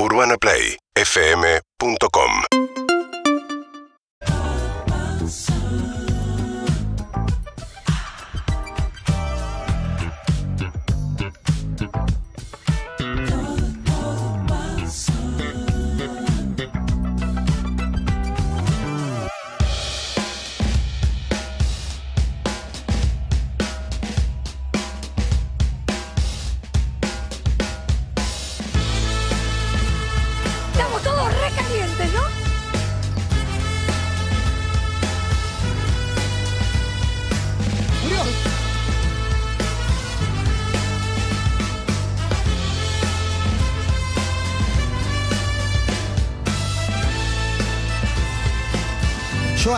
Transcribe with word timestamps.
UrbanaPlayFM.com 0.00 2.57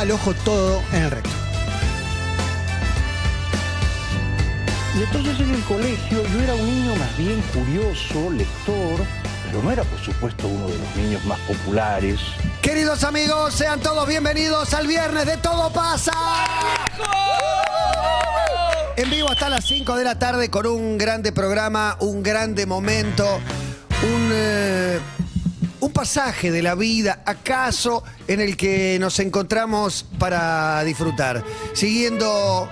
Yo 0.00 0.04
alojo 0.04 0.32
todo 0.46 0.82
en 0.94 1.02
el 1.02 1.10
recto. 1.10 1.28
Y 4.96 5.02
entonces 5.02 5.40
en 5.40 5.54
el 5.54 5.62
colegio 5.64 6.22
yo 6.26 6.40
era 6.40 6.54
un 6.54 6.64
niño 6.64 6.96
más 6.96 7.14
bien 7.18 7.42
curioso, 7.52 8.30
lector, 8.30 8.98
pero 9.44 9.62
no 9.62 9.70
era 9.70 9.84
por 9.84 10.00
supuesto 10.00 10.48
uno 10.48 10.68
de 10.68 10.78
los 10.78 10.96
niños 10.96 11.22
más 11.26 11.38
populares. 11.40 12.18
Queridos 12.62 13.04
amigos, 13.04 13.52
sean 13.52 13.80
todos 13.80 14.08
bienvenidos 14.08 14.72
al 14.72 14.86
viernes 14.86 15.26
de 15.26 15.36
Todo 15.36 15.70
pasa. 15.70 16.12
En 18.96 19.10
vivo 19.10 19.30
hasta 19.30 19.50
las 19.50 19.66
5 19.66 19.96
de 19.96 20.04
la 20.04 20.18
tarde 20.18 20.48
con 20.48 20.66
un 20.66 20.96
grande 20.96 21.30
programa, 21.30 21.98
un 22.00 22.22
grande 22.22 22.64
momento, 22.64 23.26
un, 24.02 24.30
eh, 24.32 24.98
un 25.80 25.92
pasaje 25.92 26.50
de 26.50 26.62
la 26.62 26.74
vida, 26.74 27.22
acaso, 27.24 28.04
en 28.28 28.40
el 28.40 28.56
que 28.56 28.98
nos 29.00 29.18
encontramos 29.18 30.04
para 30.18 30.82
disfrutar. 30.84 31.42
Siguiendo 31.72 32.68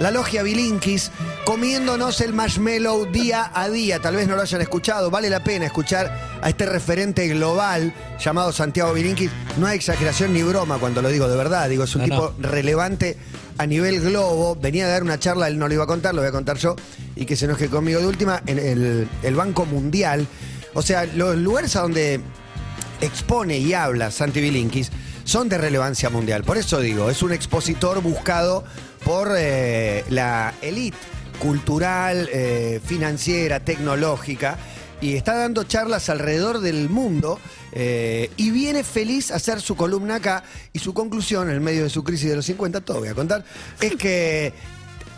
la 0.00 0.10
logia 0.10 0.42
Bilinkis, 0.42 1.10
comiéndonos 1.44 2.20
el 2.20 2.32
marshmallow 2.32 3.06
día 3.06 3.50
a 3.54 3.68
día. 3.68 4.00
Tal 4.00 4.16
vez 4.16 4.28
no 4.28 4.36
lo 4.36 4.42
hayan 4.42 4.60
escuchado, 4.60 5.10
vale 5.10 5.30
la 5.30 5.42
pena 5.42 5.66
escuchar 5.66 6.38
a 6.42 6.48
este 6.48 6.66
referente 6.66 7.26
global 7.28 7.92
llamado 8.18 8.52
Santiago 8.52 8.92
Bilinkis. 8.92 9.30
No 9.58 9.66
hay 9.66 9.76
exageración 9.76 10.32
ni 10.32 10.42
broma 10.42 10.78
cuando 10.78 11.00
lo 11.00 11.08
digo 11.08 11.28
de 11.28 11.36
verdad, 11.36 11.68
digo, 11.68 11.84
es 11.84 11.94
un 11.94 12.04
tipo 12.04 12.34
relevante 12.38 13.16
a 13.56 13.66
nivel 13.66 14.00
globo. 14.00 14.56
Venía 14.56 14.86
a 14.86 14.88
dar 14.88 15.02
una 15.02 15.18
charla, 15.18 15.48
él 15.48 15.58
no 15.58 15.68
lo 15.68 15.74
iba 15.74 15.84
a 15.84 15.88
contar, 15.88 16.14
lo 16.14 16.22
voy 16.22 16.28
a 16.28 16.32
contar 16.32 16.58
yo, 16.58 16.76
y 17.16 17.24
que 17.24 17.36
se 17.36 17.44
enoje 17.44 17.68
conmigo 17.68 18.00
de 18.00 18.06
última, 18.06 18.42
en 18.46 18.58
el, 18.58 19.08
el 19.22 19.34
Banco 19.34 19.64
Mundial. 19.64 20.26
O 20.74 20.82
sea, 20.82 21.06
los 21.06 21.36
lugares 21.36 21.74
a 21.76 21.82
donde 21.82 22.20
expone 23.00 23.58
y 23.58 23.74
habla 23.74 24.10
Santi 24.10 24.40
Bilinkis 24.40 24.90
son 25.24 25.48
de 25.48 25.58
relevancia 25.58 26.08
mundial. 26.08 26.42
Por 26.42 26.56
eso 26.56 26.80
digo, 26.80 27.10
es 27.10 27.22
un 27.22 27.32
expositor 27.32 28.00
buscado 28.00 28.64
por 29.04 29.34
eh, 29.36 30.04
la 30.08 30.54
élite 30.62 30.96
cultural, 31.38 32.28
eh, 32.32 32.80
financiera, 32.84 33.60
tecnológica. 33.60 34.56
Y 35.00 35.14
está 35.14 35.36
dando 35.36 35.62
charlas 35.62 36.08
alrededor 36.08 36.60
del 36.60 36.88
mundo 36.88 37.38
eh, 37.70 38.30
y 38.36 38.50
viene 38.50 38.82
feliz 38.82 39.30
a 39.30 39.36
hacer 39.36 39.60
su 39.60 39.76
columna 39.76 40.16
acá. 40.16 40.42
Y 40.72 40.78
su 40.80 40.94
conclusión, 40.94 41.50
en 41.50 41.62
medio 41.62 41.84
de 41.84 41.90
su 41.90 42.02
crisis 42.02 42.30
de 42.30 42.36
los 42.36 42.46
50, 42.46 42.80
todo 42.80 43.00
voy 43.00 43.08
a 43.08 43.14
contar, 43.14 43.44
es 43.80 43.94
que 43.94 44.52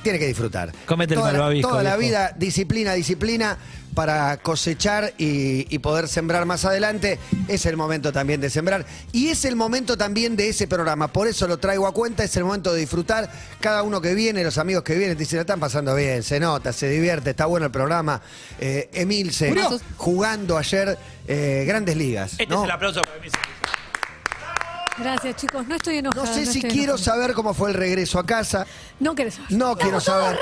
tiene 0.03 0.19
que 0.19 0.27
disfrutar. 0.27 0.73
Comete 0.87 1.15
el 1.15 1.21
toda 1.21 1.33
la, 1.33 1.39
malvavisco, 1.39 1.69
toda 1.71 1.83
la 1.83 1.97
vida, 1.97 2.35
disciplina, 2.37 2.93
disciplina, 2.95 3.59
para 3.95 4.37
cosechar 4.39 5.15
y, 5.19 5.67
y 5.75 5.79
poder 5.81 6.09
sembrar 6.09 6.47
más 6.47 6.65
adelante. 6.65 7.19
Es 7.49 7.67
el 7.67 7.77
momento 7.77 8.13
también 8.13 8.41
de 8.41 8.51
sembrar. 8.51 8.87
Y 9.13 9.29
es 9.29 9.45
el 9.45 9.57
momento 9.57 9.97
también 9.97 10.37
de 10.37 10.49
ese 10.49 10.69
programa. 10.69 11.09
Por 11.09 11.27
eso 11.27 11.49
lo 11.49 11.59
traigo 11.59 11.87
a 11.87 11.93
cuenta. 11.93 12.25
Es 12.25 12.37
el 12.37 12.45
momento 12.45 12.73
de 12.73 12.81
disfrutar. 12.81 13.31
Cada 13.61 13.83
uno 13.83 14.01
que 14.01 14.15
viene, 14.15 14.45
los 14.45 14.59
amigos 14.59 14.85
que 14.85 14.95
vienen, 14.95 15.17
te 15.17 15.25
dicen, 15.25 15.39
la 15.39 15.43
están 15.43 15.61
pasando 15.61 15.95
bien, 15.95 16.23
se 16.23 16.41
nota, 16.41 16.73
se 16.73 16.89
divierte, 16.89 17.31
está 17.31 17.47
bueno 17.47 17.67
el 17.67 17.73
programa. 17.73 18.21
Eh, 18.59 18.89
Emilce, 18.93 19.55
jugando 19.97 20.57
ayer 20.57 20.97
eh, 21.27 21.65
grandes 21.67 21.97
ligas. 21.97 22.33
Este 22.33 22.47
¿no? 22.47 22.61
es 22.61 22.65
el 22.65 22.71
aplauso 22.71 23.03
para 23.03 23.21
mí. 23.21 23.29
Gracias, 25.01 25.37
chicos. 25.37 25.67
No 25.67 25.77
estoy 25.77 25.99
enojada. 25.99 26.25
No 26.27 26.33
sé 26.35 26.47
si 26.47 26.61
quiero 26.61 26.95
enojada. 26.95 26.99
saber 26.99 27.33
cómo 27.35 27.55
fue 27.55 27.71
el 27.71 27.75
regreso 27.77 28.19
a 28.19 28.27
casa. 28.27 28.67
No 28.99 29.15
querés 29.15 29.35
saber. 29.35 29.53
No 29.53 29.77
quiero 29.77 30.01
saber. 30.01 30.39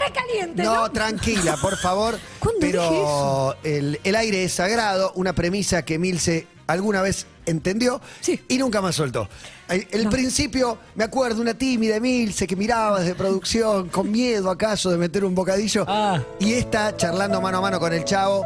no, 0.56 0.64
¿no? 0.74 0.90
tranquila, 0.90 1.56
por 1.60 1.76
favor. 1.82 2.18
¿Cuándo 2.40 2.60
dije 2.60 2.72
Pero 2.72 2.84
eso? 2.84 3.56
el, 3.64 4.00
el 4.02 4.16
aire 4.16 4.44
es 4.44 4.52
sagrado, 4.54 5.12
una 5.14 5.32
premisa 5.32 5.82
que 5.84 5.98
Milce 5.98 6.46
alguna 6.66 7.00
vez 7.02 7.26
entendió 7.46 8.00
Sí. 8.20 8.40
y 8.48 8.58
nunca 8.58 8.80
más 8.82 8.94
soltó. 8.96 9.28
El, 9.68 9.86
el 9.90 10.04
No. 10.04 10.10
principio, 10.10 10.78
me 10.96 11.04
acuerdo, 11.04 11.40
una 11.40 11.54
tímida 11.54 11.98
Milce 12.00 12.46
que 12.46 12.56
miraba 12.56 13.00
desde 13.00 13.14
producción, 13.14 13.88
con 13.88 14.10
miedo 14.10 14.50
acaso 14.50 14.90
de 14.90 14.98
meter 14.98 15.24
un 15.24 15.34
bocadillo, 15.34 15.84
Ah. 15.88 16.20
y 16.40 16.52
está 16.54 16.96
charlando 16.96 17.40
mano 17.40 17.58
a 17.58 17.60
mano 17.60 17.78
con 17.80 17.92
el 17.92 18.04
chavo. 18.04 18.44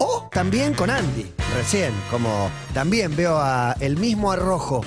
O 0.00 0.28
también 0.32 0.74
con 0.74 0.88
Andy, 0.90 1.26
recién, 1.56 1.92
como 2.08 2.48
también 2.74 3.14
veo 3.16 3.36
a 3.38 3.76
el 3.80 3.96
mismo 3.96 4.30
arrojo 4.32 4.84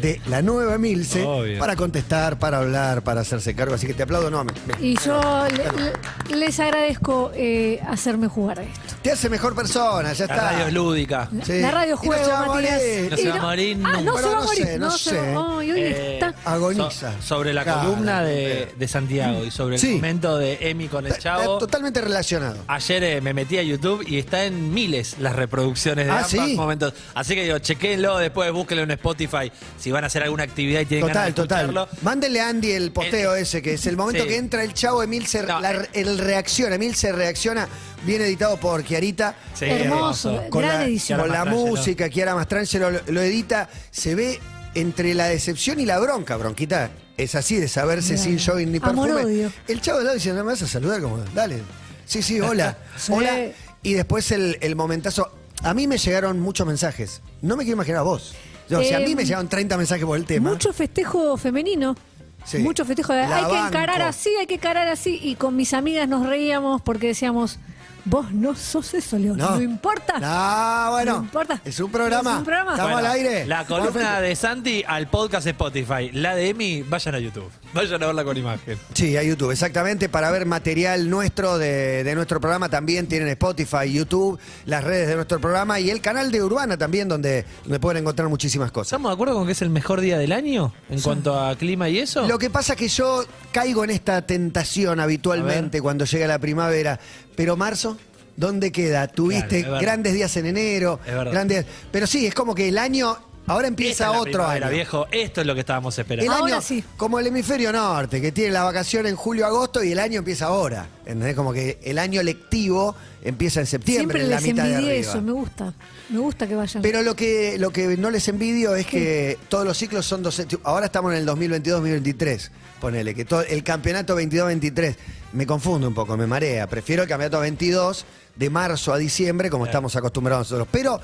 de 0.00 0.20
la 0.28 0.42
nueva 0.42 0.78
Milce 0.78 1.22
Obvio. 1.24 1.58
para 1.58 1.76
contestar, 1.76 2.38
para 2.38 2.58
hablar, 2.58 3.02
para 3.02 3.20
hacerse 3.22 3.54
cargo. 3.54 3.74
Así 3.74 3.86
que 3.86 3.94
te 3.94 4.02
aplaudo 4.02 4.30
nuevamente. 4.30 4.60
Y 4.80 4.96
yo 4.98 5.20
le- 5.48 6.34
le- 6.34 6.36
les 6.36 6.60
agradezco 6.60 7.30
eh, 7.34 7.80
hacerme 7.88 8.28
jugar 8.28 8.60
a 8.60 8.62
esto. 8.62 8.94
Te 9.02 9.12
hace 9.12 9.28
mejor 9.28 9.54
persona, 9.54 10.12
ya 10.12 10.26
La 10.26 10.34
está. 10.34 10.50
radio 10.52 10.66
es 10.66 10.72
lúdica. 10.72 11.28
Sí. 11.44 11.60
La 11.60 11.70
radio 11.70 11.88
Y 11.88 11.90
no 11.90 11.96
juega, 11.98 12.24
se 12.24 12.30
va 12.30 12.38
a 12.42 12.46
Matías. 12.46 12.72
morir. 12.80 13.10
No 13.10 13.16
se 13.16 13.22
Y 13.22 13.26
va 13.28 13.34
a 13.36 13.42
morir 13.42 13.76
Ah, 13.84 13.88
nunca. 13.92 14.00
no 14.02 14.04
se 14.04 14.10
Bueno, 14.12 14.28
va 14.28 14.32
a 14.32 14.40
no 14.40 14.46
morir. 14.46 14.78
no 14.80 14.90
se 14.90 15.10
sé. 15.10 15.16
va- 15.34 15.58
Ay, 15.60 15.70
hoy 15.72 15.80
Eh, 15.80 16.14
está. 16.14 16.34
Agoniza. 16.44 17.12
So- 17.20 17.22
sobre 17.36 17.52
la 17.52 17.62
Claro, 17.64 17.80
columna 17.90 18.22
de, 18.22 18.72
de 18.76 18.88
Santiago 18.88 19.44
y 19.44 19.50
sobre 19.50 19.76
el 19.76 19.80
Sí. 19.80 19.94
momento 19.96 20.38
de 20.38 20.58
Emi 20.60 20.88
con 20.88 21.04
el 21.06 21.12
Está 21.12 21.22
chavo. 21.22 21.58
Totalmente 21.58 22.00
relacionado. 22.00 22.56
Ayer 22.68 23.02
eh, 23.04 23.20
me 23.20 23.34
metí 23.34 23.58
a 23.58 23.62
YouTube 23.62 24.04
y 24.06 24.18
está 24.18 24.44
en 24.44 24.72
miles 24.72 25.16
las 25.20 25.36
reproducciones 25.36 26.06
de 26.06 26.12
Ah, 26.12 26.16
ambos 26.24 26.30
¿sí? 26.30 26.54
momentos. 26.56 26.94
Así 27.16 27.34
que 27.34 27.44
digo, 27.44 27.58
chequenlo, 27.58 28.18
después 28.18 28.52
búsquenlo 28.52 28.82
en 28.84 28.90
Spotify 28.90 29.50
si 29.78 29.90
van 29.90 30.04
a 30.04 30.08
hacer 30.08 30.22
alguna 30.22 30.42
actividad 30.42 30.82
y 30.82 30.84
tienen 30.84 31.06
Total, 31.08 31.14
ganas 31.32 31.34
de 31.34 31.42
total. 31.72 31.88
Mándele 32.02 32.40
a 32.42 32.48
Andy 32.50 32.72
el 32.72 32.92
posteo 32.92 33.34
El- 33.34 33.42
ese, 33.42 33.62
que 33.62 33.72
es 33.72 33.86
el 33.86 33.96
momento 33.96 34.22
Sí. 34.24 34.28
que 34.28 34.36
entra 34.36 34.62
el 34.62 34.74
chavo, 34.74 35.02
Emil 35.02 35.26
se, 35.26 35.42
No, 35.44 35.58
la- 35.58 35.72
eh. 35.72 35.88
el 35.94 36.18
reacciona, 36.18 36.74
Emil 36.74 36.94
se 36.94 37.12
reacciona, 37.12 37.68
bien 38.04 38.20
editado 38.20 38.58
por 38.58 38.84
Kiarita. 38.84 39.34
Sí, 39.54 39.64
Hermoso. 39.64 40.42
Con 40.50 40.60
Gran 40.60 40.80
la, 40.80 40.84
edición. 40.84 41.18
con 41.20 41.30
la 41.30 41.46
música, 41.46 42.10
Kiara 42.10 42.34
Mastrangelo 42.34 42.90
lo, 42.90 43.00
lo 43.08 43.22
edita, 43.22 43.70
se 43.90 44.14
ve 44.14 44.38
entre 44.74 45.14
la 45.14 45.26
decepción 45.28 45.80
y 45.80 45.86
la 45.86 45.98
bronca, 45.98 46.36
bronquita. 46.36 46.90
Es 47.16 47.34
así 47.34 47.56
de 47.56 47.66
saberse 47.68 48.18
sin 48.18 48.38
jogging 48.38 48.70
ni 48.72 48.78
perfume. 48.78 49.10
Amor-odio. 49.12 49.50
El 49.68 49.80
chavo 49.80 50.00
de 50.00 50.04
lado 50.04 50.16
dice, 50.16 50.28
nada 50.32 50.44
más 50.44 50.60
a 50.60 50.66
saludar 50.66 51.00
como, 51.00 51.16
dale. 51.34 51.60
Sí, 52.04 52.20
sí, 52.20 52.40
hola. 52.42 52.76
Sí. 52.98 53.10
Hola. 53.10 53.38
Y 53.82 53.94
después 53.94 54.30
el, 54.32 54.58
el 54.60 54.76
momentazo. 54.76 55.32
A 55.62 55.74
mí 55.74 55.86
me 55.86 55.98
llegaron 55.98 56.40
muchos 56.40 56.66
mensajes. 56.66 57.22
No 57.42 57.56
me 57.56 57.64
quiero 57.64 57.76
imaginar 57.76 58.00
a 58.00 58.02
vos. 58.04 58.34
Sea, 58.68 58.96
a 58.96 59.00
mí 59.00 59.14
me 59.14 59.24
llegaron 59.24 59.48
30 59.48 59.76
mensajes 59.76 60.04
por 60.04 60.16
el 60.16 60.24
tema. 60.24 60.50
Mucho 60.50 60.72
festejo 60.72 61.36
femenino. 61.36 61.96
Sí. 62.44 62.58
Mucho 62.58 62.84
festejo 62.84 63.12
de 63.12 63.26
La 63.26 63.36
hay 63.38 63.44
que 63.46 63.52
banco. 63.52 63.66
encarar 63.68 64.02
así, 64.02 64.30
hay 64.38 64.46
que 64.46 64.54
encarar 64.54 64.88
así. 64.88 65.18
Y 65.22 65.34
con 65.36 65.56
mis 65.56 65.72
amigas 65.74 66.08
nos 66.08 66.26
reíamos 66.26 66.80
porque 66.82 67.08
decíamos, 67.08 67.58
vos 68.04 68.30
no 68.32 68.54
sos 68.54 68.94
eso, 68.94 69.18
León. 69.18 69.36
No, 69.38 69.60
importa. 69.60 70.18
No, 70.20 70.92
bueno. 70.92 71.18
No 71.18 71.22
importa. 71.24 71.60
Es 71.64 71.80
un 71.80 71.90
programa. 71.90 72.32
Es 72.32 72.38
un 72.38 72.44
programa. 72.44 72.70
Estamos 72.72 72.92
Bueno, 72.92 73.08
al 73.08 73.14
aire. 73.14 73.46
La 73.46 73.64
columna 73.66 74.20
de 74.20 74.36
Santi 74.36 74.84
al 74.86 75.08
podcast 75.08 75.46
Spotify. 75.46 76.10
La 76.12 76.34
de 76.36 76.50
Emi, 76.50 76.82
vayan 76.82 77.14
a 77.16 77.18
YouTube. 77.18 77.50
Vayan 77.76 78.02
a 78.02 78.06
verla 78.06 78.24
con 78.24 78.36
imagen. 78.36 78.78
Sí, 78.94 79.16
a 79.16 79.22
YouTube, 79.22 79.50
exactamente. 79.50 80.08
Para 80.08 80.30
ver 80.30 80.46
material 80.46 81.08
nuestro 81.10 81.58
de, 81.58 82.02
de 82.04 82.14
nuestro 82.14 82.40
programa 82.40 82.68
también 82.68 83.06
tienen 83.06 83.28
Spotify, 83.28 83.92
YouTube, 83.92 84.38
las 84.64 84.82
redes 84.82 85.08
de 85.08 85.14
nuestro 85.14 85.40
programa 85.40 85.78
y 85.78 85.90
el 85.90 86.00
canal 86.00 86.32
de 86.32 86.42
Urbana 86.42 86.76
también, 86.78 87.08
donde, 87.08 87.44
donde 87.64 87.78
pueden 87.78 88.02
encontrar 88.02 88.28
muchísimas 88.28 88.72
cosas. 88.72 88.88
¿Estamos 88.88 89.10
de 89.10 89.14
acuerdo 89.14 89.34
con 89.34 89.46
que 89.46 89.52
es 89.52 89.62
el 89.62 89.70
mejor 89.70 90.00
día 90.00 90.16
del 90.18 90.32
año 90.32 90.72
en 90.88 91.00
cuanto 91.00 91.38
a 91.38 91.54
clima 91.56 91.88
y 91.88 91.98
eso? 91.98 92.26
Lo 92.26 92.38
que 92.38 92.48
pasa 92.50 92.72
es 92.72 92.78
que 92.78 92.88
yo 92.88 93.24
caigo 93.52 93.84
en 93.84 93.90
esta 93.90 94.22
tentación 94.22 94.98
habitualmente 95.00 95.80
cuando 95.82 96.04
llega 96.06 96.26
la 96.26 96.38
primavera, 96.38 96.98
pero 97.36 97.56
marzo, 97.56 97.98
¿dónde 98.36 98.72
queda? 98.72 99.06
Tuviste 99.08 99.64
Claro, 99.64 99.80
grandes 99.80 100.14
días 100.14 100.34
en 100.38 100.46
enero, 100.46 100.98
Es 101.06 101.12
verdad. 101.14 101.32
grandes, 101.32 101.66
pero 101.92 102.06
sí, 102.06 102.26
es 102.26 102.34
como 102.34 102.54
que 102.54 102.68
el 102.68 102.78
año 102.78 103.18
Ahora 103.46 103.68
empieza 103.68 103.90
Esta 103.92 104.04
es 104.06 104.12
la 104.12 104.18
otro 104.20 104.32
primavera, 104.32 104.66
año. 104.66 104.74
viejo. 104.74 105.06
Esto 105.12 105.40
es 105.40 105.46
lo 105.46 105.54
que 105.54 105.60
estábamos 105.60 105.96
El 105.98 106.02
esperando. 106.02 106.32
Ahora 106.32 106.54
año, 106.56 106.62
sí. 106.62 106.82
como 106.96 107.18
el 107.18 107.26
hemisferio 107.28 107.72
norte, 107.72 108.20
que 108.20 108.32
tiene 108.32 108.50
la 108.50 108.64
vacación 108.64 109.06
en 109.06 109.14
julio-agosto 109.16 109.84
y 109.84 109.92
el 109.92 109.98
año 110.00 110.18
empieza 110.18 110.46
ahora. 110.46 110.88
¿Entendés? 111.06 111.36
Como 111.36 111.52
que 111.52 111.78
el 111.84 111.98
año 111.98 112.22
lectivo 112.22 112.94
empieza 113.22 113.60
en 113.60 113.66
septiembre, 113.66 114.18
Siempre 114.18 114.22
en 114.22 114.30
la 114.30 114.36
les 114.40 114.44
mitad 114.52 114.64
de 114.64 114.74
envidié 114.74 114.92
arriba. 114.98 115.10
eso, 115.12 115.22
me 115.22 115.32
gusta. 115.32 115.74
Me 116.08 116.18
gusta 116.18 116.46
que 116.48 116.54
vayan. 116.56 116.82
Pero 116.82 117.02
lo 117.02 117.14
que, 117.14 117.56
lo 117.58 117.70
que 117.70 117.96
no 117.96 118.10
les 118.10 118.26
envidio 118.28 118.74
es 118.74 118.86
que 118.86 119.38
todos 119.48 119.64
los 119.64 119.76
ciclos 119.78 120.04
son 120.06 120.22
dos. 120.22 120.42
Ahora 120.64 120.86
estamos 120.86 121.12
en 121.12 121.18
el 121.18 121.26
2022-2023. 121.28 122.50
Ponele, 122.80 123.14
que 123.14 123.24
todo 123.24 123.42
el 123.42 123.62
campeonato 123.62 124.18
22-23 124.20 124.96
me 125.32 125.46
confunde 125.46 125.86
un 125.86 125.94
poco, 125.94 126.16
me 126.16 126.26
marea. 126.26 126.66
Prefiero 126.66 127.02
el 127.04 127.08
campeonato 127.08 127.40
22 127.40 128.04
de 128.34 128.50
marzo 128.50 128.92
a 128.92 128.98
diciembre, 128.98 129.50
como 129.50 129.66
estamos 129.66 129.94
acostumbrados 129.96 130.46
nosotros. 130.50 130.68
Pero, 130.70 131.00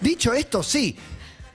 dicho 0.00 0.32
esto, 0.32 0.62
sí. 0.62 0.96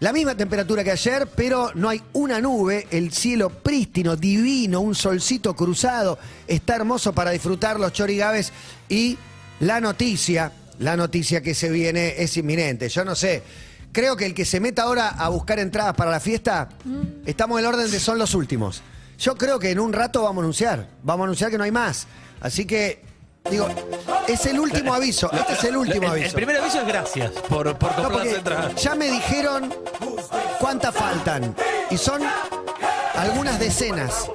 La 0.01 0.11
misma 0.11 0.35
temperatura 0.35 0.83
que 0.83 0.89
ayer, 0.89 1.27
pero 1.27 1.69
no 1.75 1.87
hay 1.87 2.01
una 2.13 2.41
nube, 2.41 2.87
el 2.89 3.13
cielo 3.13 3.51
prístino, 3.51 4.15
divino, 4.15 4.81
un 4.81 4.95
solcito 4.95 5.55
cruzado, 5.55 6.17
está 6.47 6.75
hermoso 6.75 7.13
para 7.13 7.29
disfrutar 7.29 7.79
los 7.79 7.93
chorigaves 7.93 8.51
y 8.89 9.15
la 9.59 9.79
noticia, 9.79 10.53
la 10.79 10.97
noticia 10.97 11.43
que 11.43 11.53
se 11.53 11.69
viene 11.69 12.15
es 12.17 12.35
inminente. 12.35 12.89
Yo 12.89 13.05
no 13.05 13.13
sé, 13.13 13.43
creo 13.91 14.15
que 14.15 14.25
el 14.25 14.33
que 14.33 14.43
se 14.43 14.59
meta 14.59 14.81
ahora 14.81 15.09
a 15.09 15.29
buscar 15.29 15.59
entradas 15.59 15.93
para 15.93 16.09
la 16.09 16.19
fiesta, 16.19 16.69
estamos 17.27 17.59
en 17.59 17.65
el 17.67 17.71
orden 17.71 17.91
de 17.91 17.99
son 17.99 18.17
los 18.17 18.33
últimos. 18.33 18.81
Yo 19.19 19.35
creo 19.35 19.59
que 19.59 19.69
en 19.69 19.79
un 19.79 19.93
rato 19.93 20.23
vamos 20.23 20.41
a 20.41 20.45
anunciar, 20.45 20.87
vamos 21.03 21.25
a 21.25 21.25
anunciar 21.25 21.51
que 21.51 21.59
no 21.59 21.63
hay 21.63 21.71
más. 21.71 22.07
Así 22.39 22.65
que, 22.65 23.03
digo, 23.49 23.67
es 24.27 24.45
el 24.45 24.59
último 24.59 24.93
aviso, 24.93 25.29
este 25.33 25.53
es 25.53 25.63
el 25.65 25.77
último 25.77 26.09
aviso. 26.09 26.27
El 26.27 26.33
primer 26.33 26.57
aviso 26.57 26.81
es 26.81 26.87
gracias 26.87 27.31
por, 27.49 27.75
por 27.77 27.91
No, 27.97 28.03
comprar 28.03 28.27
entradas. 28.27 28.75
ya 28.75 28.95
me 28.95 29.09
dijeron 29.11 29.73
cuántas 30.59 30.93
faltan. 30.95 31.55
Y 31.89 31.97
son 31.97 32.21
algunas 33.15 33.59
decenas, 33.59 34.29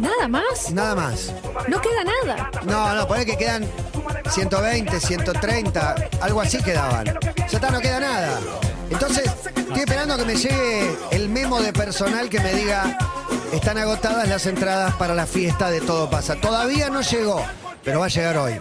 Nada 0.00 0.28
más. 0.28 0.70
nada 0.72 0.94
más. 0.94 1.32
No 1.68 1.80
queda 1.80 2.04
nada. 2.04 2.50
No, 2.64 2.94
no, 2.94 3.08
poner 3.08 3.24
que 3.26 3.36
quedan 3.36 3.66
120, 4.30 5.00
130, 5.00 5.94
algo 6.20 6.40
así 6.40 6.62
quedaban. 6.62 7.06
Ya 7.36 7.44
está, 7.46 7.70
no 7.70 7.80
queda 7.80 8.00
nada. 8.00 8.38
Entonces, 8.90 9.24
estoy 9.56 9.80
esperando 9.80 10.16
que 10.18 10.24
me 10.24 10.36
llegue 10.36 10.96
el 11.10 11.28
memo 11.30 11.60
de 11.60 11.72
personal 11.72 12.28
que 12.28 12.40
me 12.40 12.52
diga, 12.52 12.96
están 13.52 13.78
agotadas 13.78 14.28
las 14.28 14.44
entradas 14.46 14.94
para 14.96 15.14
la 15.14 15.26
fiesta 15.26 15.70
de 15.70 15.80
Todo 15.80 16.08
Pasa. 16.10 16.36
Todavía 16.36 16.90
no 16.90 17.00
llegó, 17.00 17.42
pero 17.88 18.00
va 18.00 18.06
a 18.06 18.08
llegar 18.10 18.36
hoy. 18.36 18.52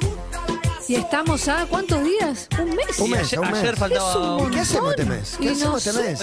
Y 0.87 0.95
estamos 0.95 1.45
a 1.49 1.65
¿cuántos 1.65 2.01
días? 2.01 2.47
Un 2.61 2.69
mes. 2.73 2.97
Un 2.99 3.09
mes, 3.11 3.19
ayer, 3.23 3.39
un 3.41 3.47
mes. 3.51 3.55
ayer 3.59 3.73
Es 3.73 3.79
faltaba. 3.79 4.35
un 4.37 4.47
¿Y 4.53 4.55
qué 4.55 4.59
hacemos 4.61 4.89
este 4.91 5.03
mes? 5.05 5.35
¿Qué 5.37 5.43
Y 5.43 5.47
hacemos 5.49 5.85
no 5.85 5.91
este 5.91 6.01
mes? 6.01 6.19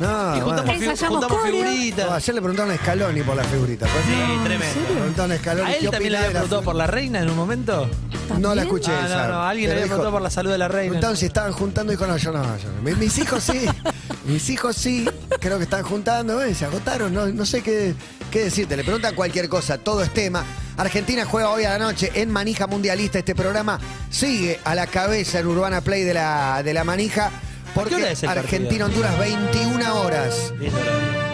No, 0.00 0.36
Y 0.36 0.40
juntamos, 0.40 0.44
bueno. 0.44 0.62
fi- 0.80 0.84
Ensayamos 0.86 1.18
juntamos 1.20 1.38
coreo. 1.38 1.52
figuritas. 1.70 2.06
No, 2.08 2.14
ayer 2.14 2.34
le 2.34 2.40
preguntaron 2.40 2.70
a 2.72 2.76
Scaloni 2.78 3.22
por 3.22 3.36
la 3.36 3.44
figurita. 3.44 3.86
pues. 3.86 4.04
Sí, 4.04 4.12
¿En 4.32 4.42
tremendo. 4.44 4.80
Le 4.80 4.94
preguntaron 4.96 5.30
a 5.32 5.36
Scaloni 5.38 5.70
¿A 5.70 5.72
qué 5.78 5.84
él 5.84 5.90
también 5.92 6.12
le 6.12 6.18
había 6.18 6.28
de 6.28 6.34
la 6.34 6.40
preguntado 6.40 6.62
por 6.62 6.74
la 6.74 6.86
reina 6.88 7.20
en 7.20 7.30
un 7.30 7.36
momento? 7.36 7.72
No 7.82 7.86
la 7.86 8.40
¿También? 8.40 8.58
escuché 8.66 8.90
Ah, 8.90 9.06
esa. 9.06 9.26
no, 9.28 9.34
no, 9.34 9.42
alguien 9.44 9.68
le 9.68 9.74
Pero 9.76 9.78
había 9.78 9.84
dijo- 9.84 9.88
preguntado 9.94 10.12
por 10.12 10.22
la 10.22 10.30
salud 10.30 10.50
de 10.50 10.58
la 10.58 10.66
reina. 10.68 10.82
Preguntaron 10.90 11.16
si 11.16 11.26
estaban 11.26 11.52
juntando 11.52 11.92
y 11.92 11.96
dijo, 11.96 12.06
no, 12.08 12.16
yo 12.16 12.32
no, 12.32 12.42
yo 12.58 12.72
no. 12.72 12.82
Mi- 12.82 12.96
Mis 12.96 13.18
hijos 13.18 13.44
sí, 13.44 13.66
mis 14.24 14.50
hijos 14.50 14.74
sí, 14.74 15.08
creo 15.38 15.58
que 15.58 15.64
están 15.64 15.84
juntando, 15.84 16.42
eh, 16.42 16.56
se 16.56 16.64
agotaron, 16.64 17.14
no, 17.14 17.26
no 17.26 17.46
sé 17.46 17.62
qué, 17.62 17.94
qué 18.32 18.42
decirte. 18.46 18.76
Le 18.76 18.82
preguntan 18.82 19.14
cualquier 19.14 19.48
cosa, 19.48 19.78
todo 19.78 20.02
es 20.02 20.12
tema. 20.12 20.44
Argentina 20.76 21.24
juega 21.24 21.50
hoy 21.50 21.64
a 21.64 21.70
la 21.70 21.78
noche 21.78 22.10
en 22.14 22.30
Manija 22.30 22.66
Mundialista. 22.66 23.18
Este 23.18 23.34
programa 23.34 23.78
sigue 24.10 24.60
a 24.64 24.74
la 24.74 24.86
cabeza 24.86 25.40
en 25.40 25.46
Urbana 25.46 25.80
Play 25.80 26.02
de 26.02 26.14
la, 26.14 26.62
de 26.62 26.72
la 26.72 26.84
Manija. 26.84 27.30
qué 27.30 27.70
Porque 27.74 27.94
hora 27.96 28.10
es 28.10 28.22
el 28.22 28.28
partido? 28.28 28.44
Argentina-Honduras, 28.44 29.18
21 29.18 30.00
horas. 30.00 30.52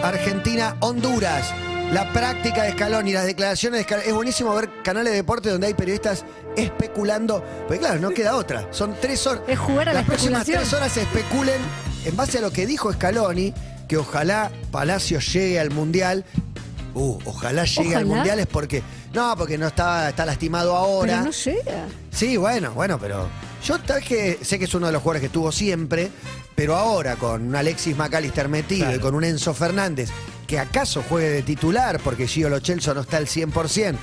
Argentina-Honduras. 0.03 1.53
La 1.93 2.13
práctica 2.13 2.63
de 2.63 2.69
Escalón 2.69 3.07
y 3.07 3.13
las 3.13 3.25
declaraciones 3.25 3.77
de 3.77 3.81
Escalón. 3.81 4.05
Es 4.05 4.13
buenísimo 4.13 4.53
ver 4.53 4.69
canales 4.83 5.11
de 5.11 5.17
deporte 5.17 5.49
donde 5.49 5.67
hay 5.67 5.73
periodistas 5.73 6.23
especulando. 6.55 7.43
Porque 7.67 7.79
claro, 7.79 7.99
no 7.99 8.11
queda 8.11 8.35
otra. 8.35 8.67
Son 8.71 8.95
tres 9.01 9.25
horas. 9.25 9.43
Es 9.47 9.57
jugar 9.57 9.89
a 9.89 9.93
la 9.93 9.99
Las 10.01 10.07
próximas 10.07 10.45
tres 10.45 10.71
horas 10.73 10.91
se 10.91 11.01
especulen 11.01 11.59
en 12.05 12.15
base 12.15 12.37
a 12.37 12.41
lo 12.41 12.51
que 12.51 12.67
dijo 12.67 12.93
Scaloni, 12.93 13.53
que 13.87 13.97
ojalá 13.97 14.51
Palacio 14.71 15.19
llegue 15.19 15.59
al 15.59 15.71
Mundial. 15.71 16.25
Uh, 16.93 17.17
ojalá 17.25 17.63
llegue 17.65 17.95
al. 17.95 18.05
Mundial 18.05 18.39
es 18.39 18.47
porque... 18.47 18.83
No, 19.13 19.35
porque 19.35 19.57
no 19.57 19.67
está, 19.67 20.09
está 20.09 20.25
lastimado 20.25 20.75
ahora. 20.75 21.23
Pero 21.23 21.25
no 21.25 21.31
llega. 21.31 21.87
Sí, 22.11 22.37
bueno, 22.37 22.71
bueno, 22.73 22.99
pero 22.99 23.27
yo 23.65 23.77
que 24.07 24.39
sé 24.41 24.59
que 24.59 24.65
es 24.65 24.73
uno 24.73 24.87
de 24.87 24.93
los 24.93 25.01
jugadores 25.01 25.21
que 25.23 25.29
tuvo 25.33 25.51
siempre, 25.51 26.09
pero 26.55 26.75
ahora 26.75 27.15
con 27.15 27.47
un 27.47 27.55
Alexis 27.55 27.97
McAllister 27.97 28.47
metido 28.49 28.85
Claro. 28.85 28.97
y 28.97 28.99
con 28.99 29.15
un 29.15 29.23
Enzo 29.23 29.53
Fernández, 29.53 30.09
que 30.47 30.59
acaso 30.59 31.03
juegue 31.07 31.29
de 31.29 31.41
titular 31.41 31.99
porque 32.03 32.27
Gio 32.27 32.49
Lo 32.49 32.59
Celso 32.59 32.93
no 32.93 33.01
está 33.01 33.17
al 33.17 33.27
100%, 33.27 33.95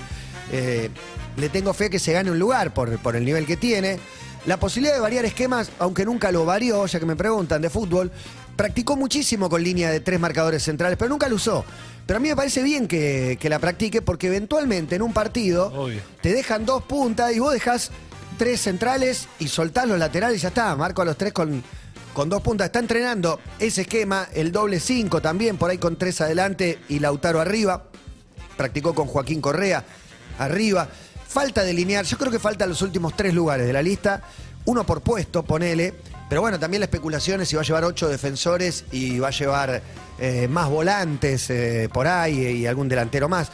eh, 0.53 0.91
le 1.37 1.49
tengo 1.49 1.73
fe 1.75 1.91
que 1.91 1.99
se 1.99 2.13
gane 2.13 2.31
un 2.31 2.39
lugar 2.39 2.73
por, 2.75 2.99
por 2.99 3.15
el 3.17 3.25
nivel 3.25 3.47
que 3.47 3.57
tiene. 3.57 3.99
La 4.47 4.59
posibilidad 4.59 4.95
de 4.95 5.01
variar 5.01 5.25
esquemas, 5.25 5.71
aunque 5.81 6.05
nunca 6.05 6.31
lo 6.31 6.45
varió, 6.45 6.87
ya 6.87 7.01
que 7.01 7.07
me 7.07 7.17
preguntan 7.17 7.61
de 7.63 7.69
fútbol, 7.69 8.13
practicó 8.57 8.97
muchísimo 8.97 9.49
con 9.49 9.63
línea 9.63 9.91
de 9.91 10.01
tres 10.01 10.19
marcadores 10.19 10.63
centrales, 10.63 10.97
pero 10.99 11.11
nunca 11.11 11.29
lo 11.29 11.37
usó. 11.37 11.65
Pero 12.07 12.17
a 12.17 12.21
mí 12.21 12.29
me 12.29 12.37
parece 12.37 12.63
bien 12.63 12.89
que, 12.89 13.37
que 13.41 13.49
la 13.49 13.59
practique 13.59 14.01
porque 14.03 14.29
eventualmente 14.29 14.97
en 14.97 15.03
un 15.03 15.13
partido 15.13 15.67
Obvio. 15.67 16.01
te 16.23 16.33
dejan 16.33 16.65
dos 16.65 16.83
puntas 16.85 17.35
y 17.35 17.39
vos 17.39 17.53
dejas 17.53 17.91
tres 18.39 18.61
centrales 18.61 19.29
y 19.39 19.49
soltás 19.49 19.87
los 19.87 19.99
laterales 19.99 20.39
y 20.39 20.43
ya 20.43 20.49
está. 20.49 20.75
Marco 20.77 21.03
a 21.03 21.05
los 21.05 21.17
tres 21.17 21.33
con, 21.33 21.63
con 22.15 22.29
dos 22.29 22.43
puntas. 22.43 22.67
Está 22.67 22.79
entrenando 22.79 23.41
ese 23.59 23.83
esquema, 23.83 24.29
el 24.35 24.53
doble 24.53 24.81
cinco 24.81 25.21
también, 25.21 25.57
por 25.57 25.71
ahí 25.71 25.79
con 25.79 25.97
tres 25.97 26.21
adelante 26.21 26.79
y 26.89 27.01
Lautaro 27.01 27.41
arriba. 27.41 27.85
Practicó 28.57 28.95
con 28.95 29.07
Joaquín 29.07 29.41
Correa 29.41 29.85
arriba. 30.39 30.89
Falta 31.29 31.65
delinear, 31.65 32.05
yo 32.05 32.17
creo 32.17 32.31
que 32.31 32.39
faltan 32.39 32.69
los 32.69 32.83
últimos 32.83 33.17
tres 33.17 33.35
lugares 33.35 33.67
de 33.67 33.73
la 33.73 33.83
lista. 33.83 34.23
Uno 34.65 34.87
por 34.87 35.01
puesto, 35.03 35.43
ponele. 35.43 35.95
Pero 36.29 36.41
bueno, 36.41 36.59
también 36.59 36.81
la 36.81 36.87
especulación 36.87 37.41
es 37.41 37.49
si 37.49 37.57
va 37.57 37.63
a 37.63 37.65
llevar 37.65 37.85
ocho 37.85 38.09
defensores 38.09 38.85
y 38.91 39.19
va 39.19 39.29
a 39.29 39.33
llevar 39.33 39.83
eh, 40.19 40.49
más 40.49 40.69
volantes 40.69 41.49
eh, 41.51 41.89
por 41.93 42.09
ahí 42.09 42.39
y 42.39 42.67
algún 42.67 42.89
delantero 42.89 43.29
más. 43.29 43.51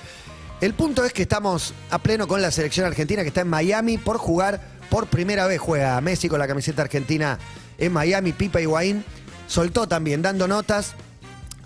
El 0.60 0.74
punto 0.74 1.04
es 1.04 1.12
que 1.12 1.22
estamos 1.22 1.74
a 1.90 1.98
pleno 1.98 2.26
con 2.28 2.40
la 2.40 2.50
selección 2.50 2.86
argentina 2.86 3.22
que 3.22 3.28
está 3.28 3.40
en 3.40 3.48
Miami 3.48 3.98
por 3.98 4.16
jugar 4.16 4.60
por 4.88 5.08
primera 5.08 5.46
vez. 5.46 5.60
Juega 5.60 6.00
Messi 6.00 6.28
con 6.28 6.38
la 6.38 6.46
camiseta 6.46 6.82
argentina 6.82 7.38
en 7.78 7.92
Miami. 7.92 8.32
Pipa 8.32 8.60
Higuaín 8.60 9.04
soltó 9.48 9.86
también 9.88 10.22
dando 10.22 10.46
notas, 10.46 10.94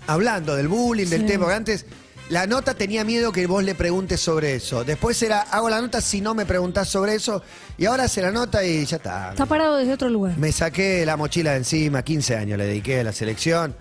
hablando 0.07 0.55
del 0.55 0.67
bullying, 0.67 1.07
del 1.07 1.25
tema. 1.25 1.43
Porque 1.43 1.55
antes 1.55 1.85
la 2.29 2.45
nota 2.45 2.73
tenía 2.73 3.03
miedo 3.03 3.31
que 3.31 3.47
vos 3.47 3.63
le 3.63 3.73
preguntes 3.75 4.19
sobre 4.19 4.55
eso. 4.55 4.83
Después 4.83 5.21
era, 5.23 5.41
hago 5.41 5.69
la 5.69 5.79
nota 5.81 6.01
si 6.01 6.19
no 6.21 6.33
me 6.35 6.45
preguntás 6.45 6.89
sobre 6.89 7.15
eso. 7.15 7.41
Y 7.77 7.85
ahora 7.85 8.03
hace 8.03 8.21
la 8.21 8.31
nota 8.31 8.65
y 8.65 8.85
ya 8.85 8.97
está. 8.97 9.29
Está 9.31 9.45
parado 9.45 9.77
desde 9.77 9.93
otro 9.93 10.09
lugar. 10.09 10.37
Me 10.37 10.51
saqué 10.51 11.05
la 11.05 11.15
mochila 11.17 11.51
de 11.51 11.57
encima, 11.57 12.03
15 12.03 12.35
años 12.35 12.57
le 12.57 12.65
dediqué 12.65 12.99
a 12.99 13.03
la 13.05 13.13
selección. 13.13 13.75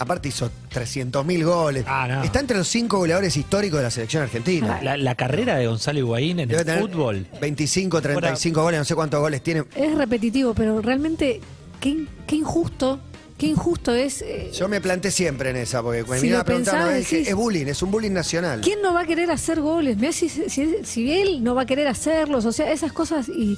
Aparte 0.00 0.28
hizo 0.28 0.50
300 0.70 1.24
mil 1.24 1.44
goles. 1.44 1.84
Ah, 1.86 2.08
no. 2.08 2.24
Está 2.24 2.40
entre 2.40 2.56
los 2.58 2.66
cinco 2.66 2.98
goleadores 2.98 3.36
históricos 3.36 3.78
de 3.78 3.84
la 3.84 3.90
selección 3.92 4.24
argentina. 4.24 4.80
La, 4.82 4.96
la 4.96 5.14
carrera 5.14 5.54
de 5.56 5.68
Gonzalo 5.68 6.00
Higuaín 6.00 6.40
en 6.40 6.48
Debe 6.48 6.62
el 6.62 6.66
tener 6.66 6.80
fútbol. 6.82 7.26
25, 7.40 8.02
35 8.02 8.60
goles, 8.60 8.78
no 8.80 8.84
sé 8.84 8.96
cuántos 8.96 9.20
goles 9.20 9.40
tiene. 9.40 9.62
Es 9.76 9.94
repetitivo, 9.94 10.52
pero 10.52 10.82
realmente 10.82 11.40
qué, 11.80 11.90
in- 11.90 12.08
qué 12.26 12.34
injusto, 12.34 12.98
qué 13.38 13.46
injusto 13.46 13.94
es. 13.94 14.20
eh, 14.22 14.50
Yo 14.52 14.68
me 14.68 14.80
planté 14.80 15.10
siempre 15.10 15.50
en 15.50 15.56
esa, 15.56 15.82
porque 15.82 16.02
cuando 16.04 16.20
Si 16.20 16.26
me 16.26 16.28
iban 16.30 16.38
lo 16.38 16.42
a 16.42 16.44
preguntar, 16.44 16.74
pensás, 16.74 16.98
dije, 16.98 17.16
decís- 17.20 17.28
es 17.28 17.34
bullying, 17.34 17.66
es 17.66 17.82
un 17.82 17.90
bullying 17.90 18.10
nacional. 18.12 18.60
¿Quién 18.60 18.82
no 18.82 18.92
va 18.92 19.00
a 19.02 19.06
querer 19.06 19.30
hacer 19.30 19.60
goles? 19.60 19.96
Mirá 19.96 20.12
si, 20.12 20.28
si, 20.28 20.74
si 20.84 21.12
él 21.12 21.42
no 21.44 21.54
va 21.54 21.62
a 21.62 21.66
querer 21.66 21.86
hacerlos, 21.88 22.44
o 22.44 22.52
sea, 22.52 22.70
esas 22.72 22.92
cosas 22.92 23.28
y 23.28 23.56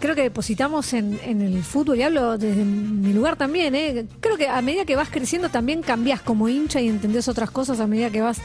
creo 0.00 0.16
que 0.16 0.22
depositamos 0.22 0.94
en, 0.94 1.20
en 1.22 1.40
el 1.42 1.62
fútbol 1.62 1.96
y 1.98 2.02
hablo 2.02 2.36
desde 2.36 2.64
mi 2.64 3.12
lugar 3.12 3.36
también, 3.36 3.74
¿eh? 3.76 4.04
creo 4.18 4.36
que 4.36 4.48
a 4.48 4.60
medida 4.60 4.84
que 4.84 4.96
vas 4.96 5.08
creciendo 5.10 5.48
también 5.48 5.80
cambias 5.82 6.20
como 6.20 6.48
hincha 6.48 6.80
y 6.80 6.88
entendés 6.88 7.28
otras 7.28 7.52
cosas 7.52 7.78
a 7.78 7.86
medida 7.86 8.10
que 8.10 8.20
vas 8.20 8.38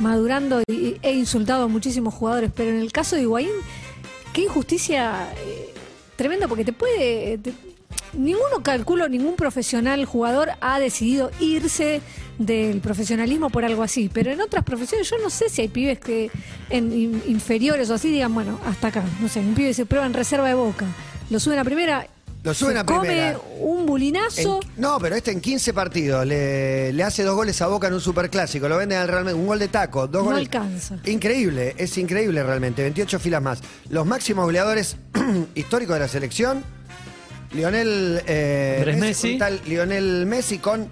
madurando 0.00 0.60
y 0.66 0.96
he 1.02 1.12
insultado 1.12 1.64
a 1.64 1.68
muchísimos 1.68 2.14
jugadores, 2.14 2.50
pero 2.52 2.70
en 2.70 2.80
el 2.80 2.90
caso 2.90 3.14
de 3.14 3.22
Higuaín, 3.22 3.50
qué 4.32 4.40
injusticia 4.42 5.28
eh, 5.36 5.72
tremenda 6.16 6.48
porque 6.48 6.64
te 6.64 6.72
puede... 6.72 7.38
te- 7.38 7.73
Ninguno 8.16 8.62
calculo, 8.62 9.08
ningún 9.08 9.34
profesional 9.36 10.04
jugador 10.04 10.50
ha 10.60 10.78
decidido 10.78 11.30
irse 11.40 12.00
del 12.38 12.80
profesionalismo 12.80 13.50
por 13.50 13.64
algo 13.64 13.82
así, 13.82 14.10
pero 14.12 14.30
en 14.30 14.40
otras 14.40 14.64
profesiones 14.64 15.08
yo 15.10 15.16
no 15.18 15.30
sé 15.30 15.48
si 15.48 15.62
hay 15.62 15.68
pibes 15.68 15.98
que 15.98 16.30
en 16.70 16.92
in- 16.92 17.22
inferiores 17.26 17.90
o 17.90 17.94
así 17.94 18.10
digan, 18.10 18.32
bueno, 18.34 18.58
hasta 18.66 18.88
acá, 18.88 19.04
no 19.20 19.28
sé, 19.28 19.40
un 19.40 19.54
pibe 19.54 19.72
se 19.74 19.86
prueba 19.86 20.06
en 20.06 20.14
reserva 20.14 20.48
de 20.48 20.54
boca, 20.54 20.86
lo 21.30 21.38
suben 21.40 21.58
a 21.60 21.64
primera, 21.64 22.06
Lo 22.42 22.52
suben 22.52 22.76
a 22.76 22.84
come 22.84 23.00
primera. 23.08 23.38
un 23.60 23.86
bulinazo, 23.86 24.60
En- 24.62 24.82
no, 24.82 24.98
pero 24.98 25.14
este 25.16 25.30
en 25.30 25.40
15 25.40 25.72
partidos 25.72 26.26
le, 26.26 26.92
le 26.92 27.02
hace 27.04 27.22
dos 27.22 27.34
goles 27.36 27.60
a 27.62 27.68
Boca 27.68 27.86
en 27.88 27.94
un 27.94 28.00
superclásico. 28.00 28.68
Lo 28.68 28.76
venden 28.76 28.98
al 28.98 29.08
Real 29.08 29.24
Madrid, 29.24 29.38
un 29.40 29.46
gol 29.46 29.58
de 29.58 29.68
taco, 29.68 30.06
dos 30.08 30.22
No 30.24 30.30
goles. 30.30 30.40
alcanza. 30.40 30.98
Increíble, 31.06 31.74
es 31.78 31.96
increíble 31.98 32.42
realmente. 32.42 32.82
28 32.82 33.18
filas 33.18 33.40
más. 33.42 33.60
Los 33.88 34.04
máximos 34.06 34.44
goleadores 34.44 34.96
históricos 35.54 35.94
de 35.94 36.00
la 36.00 36.08
selección. 36.08 36.62
Lionel, 37.54 38.22
eh, 38.26 38.96
Messi. 38.98 39.32
un 39.32 39.38
tal 39.38 39.60
Lionel 39.66 40.26
Messi 40.26 40.58
con 40.58 40.88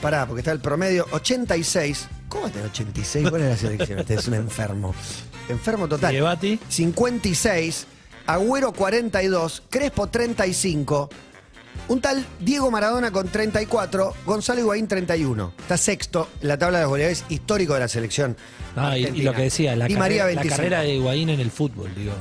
Pará, 0.00 0.26
porque 0.26 0.40
está 0.40 0.52
el 0.52 0.60
promedio 0.60 1.06
86. 1.12 2.08
¿Cómo 2.28 2.46
está 2.48 2.60
el 2.60 2.66
86? 2.66 3.28
¿Cuál 3.30 3.42
es 3.42 3.48
la 3.48 3.56
selección? 3.56 3.98
Este 3.98 4.14
es 4.14 4.28
un 4.28 4.34
enfermo. 4.34 4.94
Enfermo 5.48 5.88
total. 5.88 6.14
¿Y 6.14 6.20
Bati? 6.20 6.58
56, 6.68 7.86
Agüero 8.26 8.72
42, 8.72 9.62
Crespo 9.70 10.08
35, 10.08 11.08
un 11.88 12.00
tal 12.00 12.26
Diego 12.40 12.70
Maradona 12.70 13.10
con 13.10 13.28
34, 13.28 14.14
Gonzalo 14.26 14.60
Higuaín 14.60 14.88
31. 14.88 15.52
Está 15.58 15.76
sexto 15.76 16.28
en 16.42 16.48
la 16.48 16.58
tabla 16.58 16.78
de 16.78 16.84
los 16.84 16.90
goleadores 16.90 17.24
histórico 17.28 17.74
de 17.74 17.80
la 17.80 17.88
selección. 17.88 18.36
Ah, 18.74 18.98
y, 18.98 19.04
y 19.06 19.22
lo 19.22 19.32
que 19.32 19.42
decía, 19.42 19.76
la, 19.76 19.86
Di 19.86 19.94
María 19.96 20.22
carrera, 20.24 20.34
la 20.34 20.42
25. 20.42 20.56
carrera 20.56 20.80
de 20.80 20.94
Higuaín 20.94 21.30
en 21.30 21.40
el 21.40 21.50
fútbol, 21.50 21.94
digo. 21.94 22.12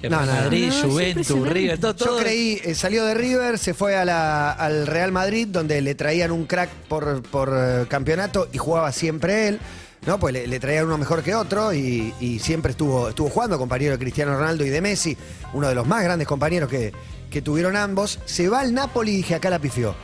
Que 0.00 0.10
No, 0.10 0.20
no, 0.20 0.26
no. 0.26 0.32
Madrid, 0.32 0.70
No, 0.82 0.90
Juventus. 0.90 1.48
River, 1.48 1.78
todo, 1.78 1.94
Yo 1.94 2.16
creí, 2.18 2.60
eh, 2.64 2.74
salió 2.74 3.04
de 3.04 3.14
River, 3.14 3.58
se 3.58 3.72
fue 3.74 3.96
a 3.96 4.04
la- 4.04 4.52
al 4.52 4.86
Real 4.86 5.10
Madrid, 5.12 5.48
donde 5.50 5.80
le 5.80 5.94
traían 5.94 6.30
un 6.32 6.44
crack 6.46 6.68
por, 6.88 7.22
por 7.22 7.50
eh, 7.56 7.86
campeonato 7.88 8.48
y 8.52 8.58
jugaba 8.58 8.92
siempre 8.92 9.48
él. 9.48 9.60
¿no? 10.06 10.20
Pues 10.20 10.32
le, 10.34 10.46
le 10.46 10.60
traían 10.60 10.84
uno 10.84 10.98
mejor 10.98 11.22
que 11.24 11.34
otro 11.34 11.72
y, 11.72 12.14
y 12.20 12.38
siempre 12.38 12.70
estuvo, 12.70 13.08
estuvo 13.08 13.28
jugando, 13.28 13.58
compañero 13.58 13.92
de 13.92 13.98
Cristiano 13.98 14.36
Ronaldo 14.38 14.64
y 14.64 14.68
de 14.70 14.80
Messi, 14.80 15.16
uno 15.52 15.68
de 15.68 15.74
los 15.74 15.84
más 15.84 16.04
grandes 16.04 16.28
compañeros 16.28 16.68
que, 16.70 16.92
que 17.28 17.42
tuvieron 17.42 17.74
ambos. 17.74 18.20
Se 18.24 18.48
va 18.48 18.60
al 18.60 18.72
Napoli 18.72 19.12
y 19.12 19.16
dije, 19.16 19.34
acá 19.34 19.50
la 19.50 19.58
pifió. 19.58 19.96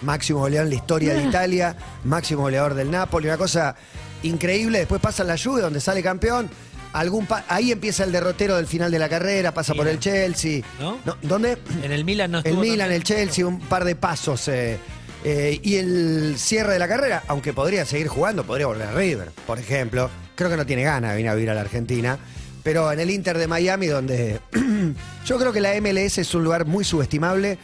Máximo 0.00 0.38
goleador 0.38 0.64
en 0.66 0.70
la 0.70 0.76
historia 0.76 1.12
de 1.12 1.24
Italia, 1.28 1.76
máximo 2.04 2.40
goleador 2.42 2.72
del 2.72 2.90
Napoli, 2.90 3.26
una 3.26 3.36
cosa 3.36 3.76
increíble. 4.22 4.78
Después 4.78 4.98
pasa 5.00 5.24
la 5.24 5.36
Juve, 5.36 5.60
donde 5.60 5.80
sale 5.80 6.02
campeón. 6.02 6.48
Algún 6.92 7.26
pa- 7.26 7.44
ahí 7.48 7.70
empieza 7.70 8.02
el 8.04 8.12
derrotero 8.12 8.56
del 8.56 8.66
final 8.66 8.90
de 8.90 8.98
la 8.98 9.08
carrera, 9.08 9.52
pasa 9.54 9.74
por 9.74 9.84
Milan. 9.84 9.94
el 9.94 10.00
Chelsea. 10.00 10.62
¿No? 10.80 10.98
¿Dónde? 11.22 11.56
En 11.82 11.92
el 11.92 12.04
Milan 12.04 12.32
no 12.32 12.38
El 12.38 12.44
estuvo. 12.46 12.60
Milan, 12.62 12.78
también. 12.78 12.92
el 13.00 13.04
Chelsea, 13.04 13.46
un 13.46 13.60
par 13.60 13.84
de 13.84 13.94
pasos. 13.94 14.48
eh, 14.48 14.78
eh, 15.22 15.60
y 15.62 15.76
el 15.76 16.34
cierre 16.38 16.72
de 16.72 16.78
la 16.78 16.88
carrera, 16.88 17.22
aunque 17.28 17.52
podría 17.52 17.84
seguir 17.84 18.08
jugando, 18.08 18.44
podría 18.44 18.66
volver 18.66 18.88
a 18.88 18.92
River, 18.92 19.30
por 19.46 19.58
ejemplo. 19.58 20.10
Creo 20.34 20.48
que 20.50 20.56
no 20.56 20.64
tiene 20.66 20.82
ganas 20.82 21.10
de 21.10 21.16
venir 21.16 21.30
a 21.30 21.34
vivir 21.34 21.50
a 21.50 21.54
la 21.54 21.60
Argentina. 21.60 22.18
Pero 22.62 22.90
en 22.92 23.00
el 23.00 23.10
Inter 23.10 23.38
de 23.38 23.46
Miami, 23.46 23.86
donde 23.86 24.38
yo 25.26 25.38
creo 25.38 25.52
que 25.52 25.60
la 25.60 25.74
MLS 25.80 26.18
es 26.18 26.34
un 26.34 26.44
lugar 26.44 26.66
muy 26.66 26.84
subestimable 26.84 27.56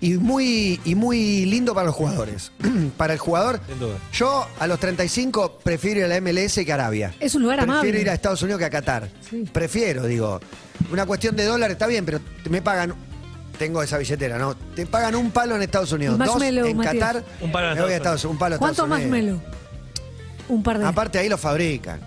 y 0.00 0.14
muy, 0.14 0.80
y 0.84 0.94
muy 0.94 1.44
lindo 1.46 1.74
para 1.74 1.86
los 1.86 1.94
jugadores. 1.94 2.52
para 2.96 3.12
el 3.14 3.18
jugador, 3.18 3.60
Sin 3.68 3.78
duda. 3.78 3.96
yo 4.12 4.46
a 4.58 4.66
los 4.66 4.78
35 4.78 5.58
prefiero 5.62 6.00
ir 6.00 6.06
a 6.06 6.08
la 6.08 6.20
MLS 6.20 6.54
que 6.64 6.70
a 6.72 6.74
Arabia. 6.74 7.14
Es 7.20 7.34
un 7.34 7.42
lugar 7.42 7.58
Prefiero 7.58 7.80
amable. 7.80 8.00
ir 8.00 8.10
a 8.10 8.14
Estados 8.14 8.42
Unidos 8.42 8.58
que 8.58 8.64
a 8.66 8.70
Qatar. 8.70 9.08
Sí. 9.28 9.44
Prefiero, 9.52 10.06
digo. 10.06 10.40
Una 10.92 11.04
cuestión 11.06 11.34
de 11.36 11.44
dólar 11.44 11.70
está 11.70 11.86
bien, 11.86 12.04
pero 12.04 12.20
me 12.50 12.62
pagan. 12.62 12.94
Tengo 13.58 13.82
esa 13.82 13.98
billetera, 13.98 14.38
¿no? 14.38 14.54
Te 14.54 14.86
pagan 14.86 15.16
un 15.16 15.32
palo 15.32 15.56
en 15.56 15.62
Estados 15.62 15.90
Unidos, 15.90 16.14
Un 16.16 16.24
dos 16.24 16.40
en 16.40 16.76
Matías. 16.76 16.94
Qatar. 16.94 17.24
Un 17.40 17.50
palo 17.50 17.68
en 17.70 17.74
me 17.74 17.82
voy 17.82 17.92
a 17.92 17.96
Estados 17.96 18.18
Estados 18.20 18.32
un 18.32 18.38
palo 18.38 18.54
a 18.54 18.58
¿Cuánto 18.58 18.84
Estados 18.84 18.88
más 18.90 19.00
Unidos. 19.00 19.40
melo? 19.42 19.58
Un 20.48 20.62
par 20.62 20.78
de. 20.78 20.86
Aparte 20.86 21.18
ahí 21.18 21.28
lo 21.28 21.36
fabrican. 21.36 22.00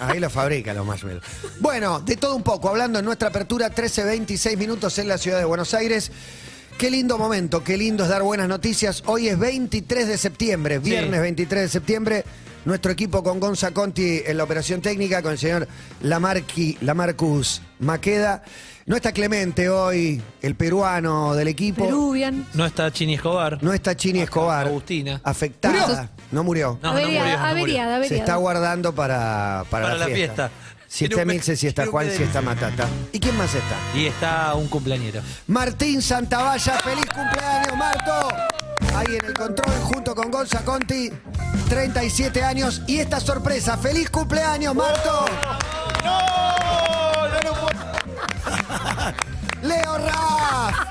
Ahí 0.00 0.20
lo 0.20 0.28
fabrican 0.28 0.76
los 0.76 0.86
marshmallows. 0.86 1.24
Bueno, 1.60 2.00
de 2.00 2.16
todo 2.16 2.36
un 2.36 2.42
poco, 2.42 2.68
hablando 2.68 2.98
en 2.98 3.04
nuestra 3.06 3.28
apertura, 3.28 3.74
13.26 3.74 4.56
minutos 4.58 4.98
en 4.98 5.08
la 5.08 5.16
ciudad 5.16 5.38
de 5.38 5.44
Buenos 5.46 5.72
Aires. 5.72 6.12
Qué 6.78 6.92
lindo 6.92 7.18
momento, 7.18 7.64
qué 7.64 7.76
lindo 7.76 8.04
es 8.04 8.08
dar 8.08 8.22
buenas 8.22 8.46
noticias. 8.48 9.02
Hoy 9.06 9.26
es 9.26 9.36
23 9.36 10.06
de 10.06 10.16
septiembre, 10.16 10.78
viernes 10.78 11.20
23 11.20 11.62
de 11.62 11.68
septiembre. 11.68 12.24
Nuestro 12.64 12.92
equipo 12.92 13.24
con 13.24 13.40
Gonza 13.40 13.72
Conti 13.72 14.22
en 14.24 14.36
la 14.36 14.44
operación 14.44 14.80
técnica, 14.80 15.20
con 15.20 15.32
el 15.32 15.38
señor 15.38 15.66
Lamarqui, 16.02 16.78
Lamarcus 16.82 17.62
Maqueda. 17.80 18.44
No 18.86 18.94
está 18.94 19.10
Clemente 19.10 19.68
hoy, 19.68 20.22
el 20.40 20.54
peruano 20.54 21.34
del 21.34 21.48
equipo. 21.48 21.84
Peruvian. 21.84 22.46
No 22.54 22.64
está 22.64 22.92
Chini 22.92 23.14
Escobar. 23.14 23.60
No 23.60 23.72
está 23.72 23.96
Chini 23.96 24.20
Escobar. 24.20 24.68
Agustina. 24.68 25.20
Afectada. 25.24 26.10
No 26.30 26.44
murió. 26.44 26.78
No, 26.80 26.92
no 26.92 27.00
murió, 27.00 27.20
no 27.22 27.26
murió. 27.26 27.38
averiada, 27.40 28.04
Se 28.04 28.18
está 28.18 28.36
guardando 28.36 28.94
para, 28.94 29.64
para, 29.68 29.86
Para 29.86 29.98
la, 29.98 30.08
la 30.08 30.14
fiesta. 30.14 30.50
Si 30.88 31.04
está 31.04 31.22
Emilce, 31.22 31.54
si 31.54 31.66
está 31.66 31.86
Juan, 31.86 32.10
si 32.10 32.22
está 32.22 32.40
Matata. 32.40 32.88
¿Y 33.12 33.20
quién 33.20 33.36
más 33.36 33.54
está? 33.54 33.76
Y 33.94 34.06
está 34.06 34.54
un 34.54 34.68
cumpleañero. 34.68 35.20
Martín 35.46 36.00
Santavalla, 36.00 36.78
feliz 36.78 37.04
cumpleaños, 37.14 37.76
Marto. 37.76 38.28
Ahí 38.96 39.16
en 39.16 39.24
el 39.26 39.34
control, 39.34 39.74
junto 39.82 40.14
con 40.14 40.30
Gonza 40.30 40.64
Conti, 40.64 41.12
37 41.68 42.42
años. 42.42 42.80
Y 42.86 43.00
esta 43.00 43.20
sorpresa, 43.20 43.76
feliz 43.76 44.08
cumpleaños, 44.08 44.74
Marto. 44.74 45.22
Leo 49.62 49.98
Raff. 49.98 50.87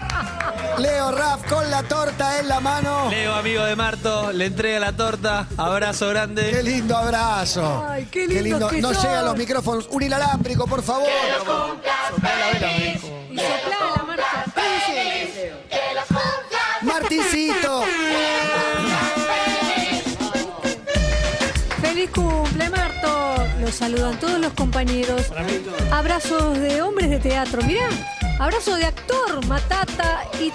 Leo 0.77 1.11
Raff 1.11 1.43
con 1.49 1.69
la 1.71 1.81
torta 1.83 2.39
en 2.39 2.47
la 2.47 2.59
mano. 2.59 3.09
Leo, 3.09 3.33
amigo 3.33 3.63
de 3.63 3.75
Marto, 3.75 4.31
le 4.31 4.45
entrega 4.45 4.79
la 4.79 4.93
torta. 4.93 5.47
Abrazo 5.57 6.05
Qué 6.07 6.13
grande. 6.13 6.63
lindo 6.63 6.95
abrazo. 6.95 7.83
Ay, 7.89 8.07
qué 8.11 8.27
lindos 8.27 8.71
que 8.71 8.81
No 8.81 8.93
son. 8.93 9.03
llegan 9.03 9.25
los 9.25 9.35
micrófonos. 9.37 9.87
Un 9.89 10.03
inalámbrico, 10.03 10.67
por 10.67 10.83
favor. 10.83 11.07
Y 13.31 13.37
soplá 13.37 13.95
la 13.95 14.03
marcha. 14.05 14.45
Martincito. 16.81 17.83
Feliz 21.81 22.09
cumple, 22.11 22.69
Marto. 22.69 23.35
Los 23.61 23.73
saludan 23.75 24.19
todos 24.19 24.39
los 24.39 24.53
compañeros. 24.53 25.23
Abrazos 25.91 26.57
de 26.59 26.81
hombres 26.83 27.09
de 27.09 27.19
teatro. 27.19 27.61
Mirá, 27.63 27.87
abrazo 28.39 28.75
de 28.75 28.85
actor, 28.85 29.45
Matata 29.47 30.23
y 30.39 30.51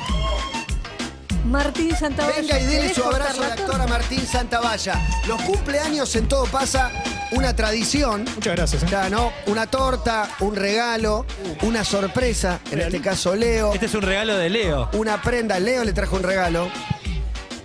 Martín 1.46 1.94
Santavalla. 1.96 2.36
Venga 2.40 2.58
y 2.60 2.64
dele 2.64 2.80
¿Querés 2.82 2.94
su 2.96 3.04
abrazo 3.04 3.40
de 3.42 3.52
actor 3.52 3.80
a 3.80 3.86
Martín 3.86 4.26
Santavalla. 4.26 5.00
Los 5.26 5.40
cumpleaños 5.42 6.14
en 6.16 6.28
todo 6.28 6.44
pasa 6.46 6.90
una 7.32 7.54
tradición. 7.56 8.24
Muchas 8.34 8.56
gracias. 8.56 8.82
¿eh? 8.84 8.86
Ya, 8.90 9.08
¿no? 9.10 9.32
Una 9.46 9.66
torta, 9.66 10.28
un 10.40 10.54
regalo, 10.54 11.26
una 11.62 11.84
sorpresa, 11.84 12.60
en 12.70 12.80
este 12.80 13.00
caso 13.00 13.34
Leo, 13.34 13.72
Este 13.74 13.86
es 13.86 13.94
un 13.94 14.02
regalo 14.02 14.36
de 14.36 14.50
Leo. 14.50 14.88
una 14.94 15.20
prenda. 15.20 15.58
Leo 15.58 15.84
le 15.84 15.92
trajo 15.92 16.16
un 16.16 16.22
regalo. 16.22 16.70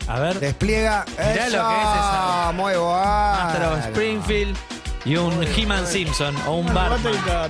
A 0.08 0.20
ver. 0.22 0.40
Despliega. 0.40 1.06
Mirá 1.18 1.48
¡Eso! 1.48 1.58
lo 1.58 1.68
que 1.70 1.76
es 1.76 1.82
esa. 1.82 2.52
Muy 2.54 2.74
bueno. 2.76 3.78
Springfield 3.90 4.58
y 5.08 5.16
un 5.16 5.42
He-Man 5.44 5.88
Simpson 5.88 6.36
o 6.48 6.58
un 6.58 6.74
Batman. 6.74 7.00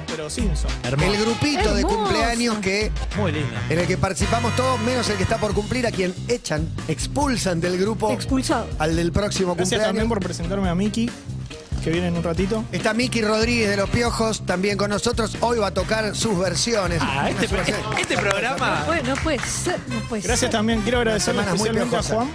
pero 0.08 0.30
Simpson. 0.30 0.70
Hermoso. 0.84 1.12
El 1.14 1.22
grupito 1.22 1.74
de 1.74 1.82
Hermoso. 1.82 1.98
cumpleaños 1.98 2.58
que 2.60 2.92
Muy 3.18 3.32
lindo. 3.32 3.50
en 3.70 3.80
el 3.80 3.88
que 3.88 3.98
participamos 3.98 4.56
todos, 4.56 4.80
menos 4.82 5.10
el 5.10 5.18
que 5.18 5.24
está 5.24 5.38
por 5.38 5.54
cumplir, 5.54 5.88
a 5.88 5.92
quien 5.92 6.14
echan, 6.28 6.70
expulsan 6.88 7.60
del 7.60 7.78
grupo 7.78 8.12
Expulsado. 8.12 8.68
al 8.80 8.96
del 8.96 9.12
próximo 9.12 9.56
Gracias 9.56 9.70
también 9.82 10.08
cumpleaños. 10.08 10.10
por 10.10 10.20
presentarme 10.24 10.70
a 10.70 10.76
Miki, 10.76 11.10
que 11.84 11.90
viene 11.92 12.08
en 12.08 12.18
un 12.18 12.24
ratito. 12.24 12.64
Está 12.72 12.94
Miki 12.94 13.22
Rodríguez 13.22 13.70
de 13.70 13.78
Los 13.78 13.90
Piojos, 13.90 14.46
también 14.46 14.78
con 14.78 14.90
nosotros. 14.90 15.38
Hoy 15.42 15.58
va 15.60 15.68
a 15.68 15.74
tocar 15.74 16.16
sus 16.16 16.38
versiones. 16.38 17.00
Ah, 17.02 17.30
este, 17.30 17.48
versiones. 17.48 17.86
este 18.00 18.18
programa. 18.18 18.84
Bueno, 18.86 19.16
no 19.16 19.22
puede 19.22 19.40
ser, 19.40 19.80
no 19.88 20.00
puede 20.10 20.22
Gracias 20.22 20.40
ser. 20.42 20.50
también, 20.52 20.82
quiero 20.82 20.98
agradecerle 21.00 21.44
semana 21.44 21.58
muy 21.58 21.68
especialmente 21.70 21.96
a. 21.96 22.16
Juan. 22.16 22.28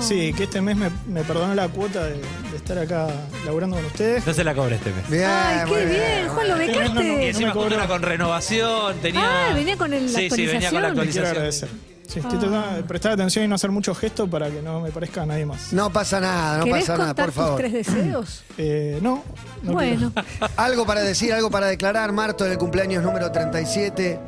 Sí, 0.00 0.32
que 0.32 0.44
este 0.44 0.60
mes 0.60 0.76
me, 0.76 0.90
me 1.06 1.22
perdonó 1.24 1.54
la 1.54 1.68
cuota 1.68 2.04
de, 2.04 2.12
de 2.50 2.56
estar 2.56 2.78
acá 2.78 3.08
laburando 3.44 3.76
con 3.76 3.84
ustedes. 3.86 4.26
No 4.26 4.32
se 4.34 4.44
la 4.44 4.54
cobre 4.54 4.76
este 4.76 4.90
mes. 4.92 5.08
Bien, 5.10 5.24
Ay, 5.28 5.68
qué 5.68 5.84
bien, 5.84 6.28
Juan, 6.28 6.48
lo 6.48 6.56
no, 6.56 6.60
no, 6.64 6.72
no, 6.72 6.72
becaste. 6.80 7.28
encima 7.28 7.54
me 7.54 7.74
era 7.74 7.86
con 7.88 8.02
renovación, 8.02 8.96
tenía... 9.00 9.50
Ah, 9.50 9.54
venía 9.54 9.76
con 9.76 9.92
el- 9.92 10.12
la 10.12 10.18
Sí, 10.18 10.30
sí, 10.30 10.46
venía 10.46 10.70
con 10.70 10.82
la 10.82 10.88
actualización. 10.88 11.24
Quiero 11.24 11.26
actualización. 11.26 11.26
agradecer. 11.26 11.68
Sí, 12.06 12.20
estoy 12.20 12.36
Ah. 12.36 12.40
tratando 12.40 12.76
de 12.76 12.82
prestar 12.84 13.12
atención 13.12 13.44
y 13.44 13.48
no 13.48 13.56
hacer 13.56 13.70
muchos 13.72 13.98
gestos 13.98 14.28
para 14.28 14.48
que 14.48 14.62
no 14.62 14.80
me 14.80 14.90
parezca 14.92 15.22
a 15.22 15.26
nadie 15.26 15.44
más. 15.44 15.72
No 15.72 15.92
pasa 15.92 16.20
nada, 16.20 16.58
no 16.58 16.64
¿Querés 16.64 16.80
pasa 16.84 16.92
nada, 16.98 17.06
contar 17.08 17.24
por 17.26 17.34
tus 17.34 17.42
favor. 17.42 17.58
tres 17.58 17.72
deseos? 17.72 18.44
Eh, 18.58 18.98
no, 19.02 19.22
no 19.62 19.72
bueno, 19.72 20.12
quiero. 20.14 20.48
Algo 20.56 20.86
para 20.86 21.00
decir, 21.02 21.32
algo 21.34 21.50
para 21.50 21.66
declarar, 21.66 22.12
Marto, 22.12 22.46
en 22.46 22.52
el 22.52 22.58
cumpleaños 22.58 23.02
número 23.02 23.30
37. 23.32 24.18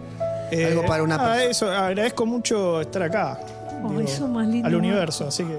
Eh, 0.51 0.65
algo 0.67 0.85
para 0.87 1.03
una 1.03 1.19
persona. 1.19 1.45
eso, 1.45 1.71
agradezco 1.71 2.27
mucho 2.27 2.81
estar 2.81 3.03
acá. 3.05 3.39
Más 3.83 4.47
lindo, 4.47 4.67
al 4.69 4.75
universo, 4.75 5.29
así 5.29 5.45
que. 5.45 5.59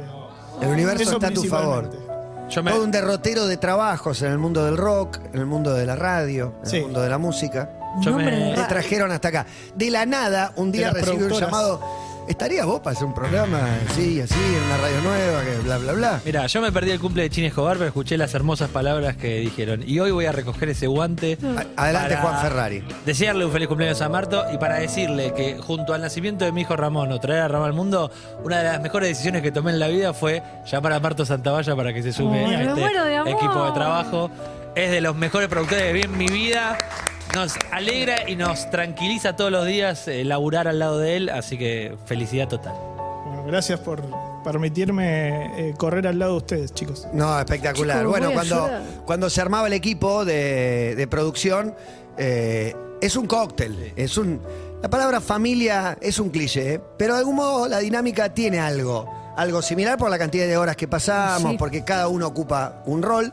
El 0.61 0.69
universo 0.69 1.03
eso 1.03 1.13
está 1.13 1.27
a 1.27 1.31
tu 1.31 1.43
favor. 1.43 1.89
Yo 2.49 2.63
me, 2.63 2.71
Todo 2.71 2.83
un 2.83 2.91
derrotero 2.91 3.45
de 3.45 3.57
trabajos 3.57 4.21
en 4.23 4.31
el 4.31 4.39
mundo 4.39 4.65
del 4.65 4.75
rock, 4.75 5.19
en 5.33 5.39
el 5.39 5.45
mundo 5.45 5.73
de 5.73 5.85
la 5.85 5.95
radio, 5.95 6.55
en 6.63 6.69
Sí. 6.69 6.77
el 6.77 6.83
mundo 6.83 7.01
de 7.01 7.09
la 7.09 7.17
música. 7.17 7.69
yo 8.01 8.15
me- 8.15 8.53
Te 8.55 8.63
trajeron 8.65 9.11
hasta 9.11 9.27
acá. 9.29 9.45
De 9.75 9.89
la 9.89 10.05
nada, 10.05 10.51
un 10.55 10.71
día 10.71 10.91
recibí 10.91 11.23
un 11.23 11.31
llamado. 11.31 11.79
¿Estarías 12.29 12.63
vos 12.67 12.79
para 12.79 12.95
hacer 12.95 13.07
un 13.07 13.13
programa 13.15 13.59
así, 13.89 14.21
así, 14.21 14.35
en 14.35 14.63
una 14.63 14.77
radio 14.77 15.01
nueva, 15.01 15.43
que 15.43 15.57
bla, 15.63 15.77
bla, 15.79 15.93
bla? 15.93 16.21
Mira, 16.23 16.45
yo 16.45 16.61
me 16.61 16.71
perdí 16.71 16.91
el 16.91 16.99
cumple 16.99 17.23
de 17.23 17.29
Chini 17.31 17.47
Escobar, 17.47 17.77
pero 17.77 17.87
escuché 17.87 18.17
las 18.17 18.33
hermosas 18.35 18.69
palabras 18.69 19.17
que 19.17 19.39
dijeron. 19.39 19.81
Y 19.85 19.99
hoy 19.99 20.11
voy 20.11 20.25
a 20.27 20.31
recoger 20.31 20.69
ese 20.69 20.85
guante. 20.85 21.39
A- 21.75 21.81
Adelante, 21.85 22.15
para 22.15 22.21
Juan 22.21 22.41
Ferrari. 22.43 22.83
Desearle 23.03 23.45
un 23.45 23.51
feliz 23.51 23.67
cumpleaños 23.67 23.99
a 24.01 24.09
Marto 24.09 24.45
y 24.53 24.59
para 24.59 24.75
decirle 24.75 25.33
que 25.33 25.57
junto 25.57 25.95
al 25.95 26.01
nacimiento 26.01 26.45
de 26.45 26.51
mi 26.51 26.61
hijo 26.61 26.75
Ramón 26.75 27.11
o 27.11 27.19
traer 27.19 27.41
a 27.41 27.47
Ramón 27.47 27.67
al 27.67 27.73
mundo, 27.73 28.11
una 28.43 28.59
de 28.59 28.63
las 28.65 28.79
mejores 28.81 29.09
decisiones 29.09 29.41
que 29.41 29.51
tomé 29.51 29.71
en 29.71 29.79
la 29.79 29.87
vida 29.87 30.13
fue 30.13 30.43
llamar 30.71 30.93
a 30.93 30.99
Marto 30.99 31.25
Santavalla 31.25 31.75
para 31.75 31.91
que 31.93 32.03
se 32.03 32.13
sume 32.13 32.45
Ay, 32.45 32.53
a 32.53 32.57
me 32.59 32.63
este 32.65 32.79
muero 32.79 33.03
de 33.05 33.15
amor. 33.17 33.33
equipo 33.33 33.65
de 33.65 33.71
trabajo. 33.71 34.29
Es 34.75 34.91
de 34.91 35.01
los 35.01 35.15
mejores 35.15 35.49
productores 35.49 35.83
que 35.83 35.93
vi 35.93 36.01
en 36.03 36.15
mi 36.15 36.27
vida. 36.27 36.77
Nos 37.35 37.53
alegra 37.71 38.27
y 38.27 38.35
nos 38.35 38.69
tranquiliza 38.71 39.35
todos 39.35 39.51
los 39.51 39.65
días 39.65 40.07
eh, 40.07 40.23
laburar 40.23 40.67
al 40.67 40.79
lado 40.79 40.97
de 40.97 41.15
él, 41.17 41.29
así 41.29 41.57
que 41.57 41.95
felicidad 42.05 42.47
total. 42.47 42.73
Bueno, 43.25 43.43
gracias 43.45 43.79
por 43.79 44.01
permitirme 44.43 45.69
eh, 45.69 45.73
correr 45.77 46.07
al 46.07 46.17
lado 46.17 46.31
de 46.33 46.37
ustedes, 46.37 46.73
chicos. 46.73 47.07
No, 47.13 47.37
espectacular. 47.39 47.97
Chicos, 47.99 48.09
bueno, 48.11 48.31
cuando, 48.33 48.69
cuando 49.05 49.29
se 49.29 49.41
armaba 49.41 49.67
el 49.67 49.73
equipo 49.73 50.25
de, 50.25 50.95
de 50.97 51.07
producción, 51.07 51.75
eh, 52.17 52.75
es 52.99 53.15
un 53.15 53.27
cóctel. 53.27 53.93
Es 53.95 54.17
un. 54.17 54.41
La 54.81 54.89
palabra 54.89 55.21
familia 55.21 55.97
es 56.01 56.19
un 56.19 56.29
cliché, 56.29 56.75
¿eh? 56.75 56.81
pero 56.97 57.13
de 57.13 57.19
algún 57.19 57.35
modo 57.35 57.67
la 57.67 57.79
dinámica 57.79 58.33
tiene 58.33 58.59
algo. 58.59 59.07
Algo 59.37 59.61
similar 59.61 59.97
por 59.97 60.09
la 60.09 60.17
cantidad 60.17 60.47
de 60.47 60.57
horas 60.57 60.75
que 60.75 60.87
pasamos, 60.87 61.51
Sí. 61.51 61.57
porque 61.57 61.83
cada 61.83 62.07
uno 62.07 62.27
ocupa 62.27 62.81
un 62.85 63.01
rol 63.03 63.31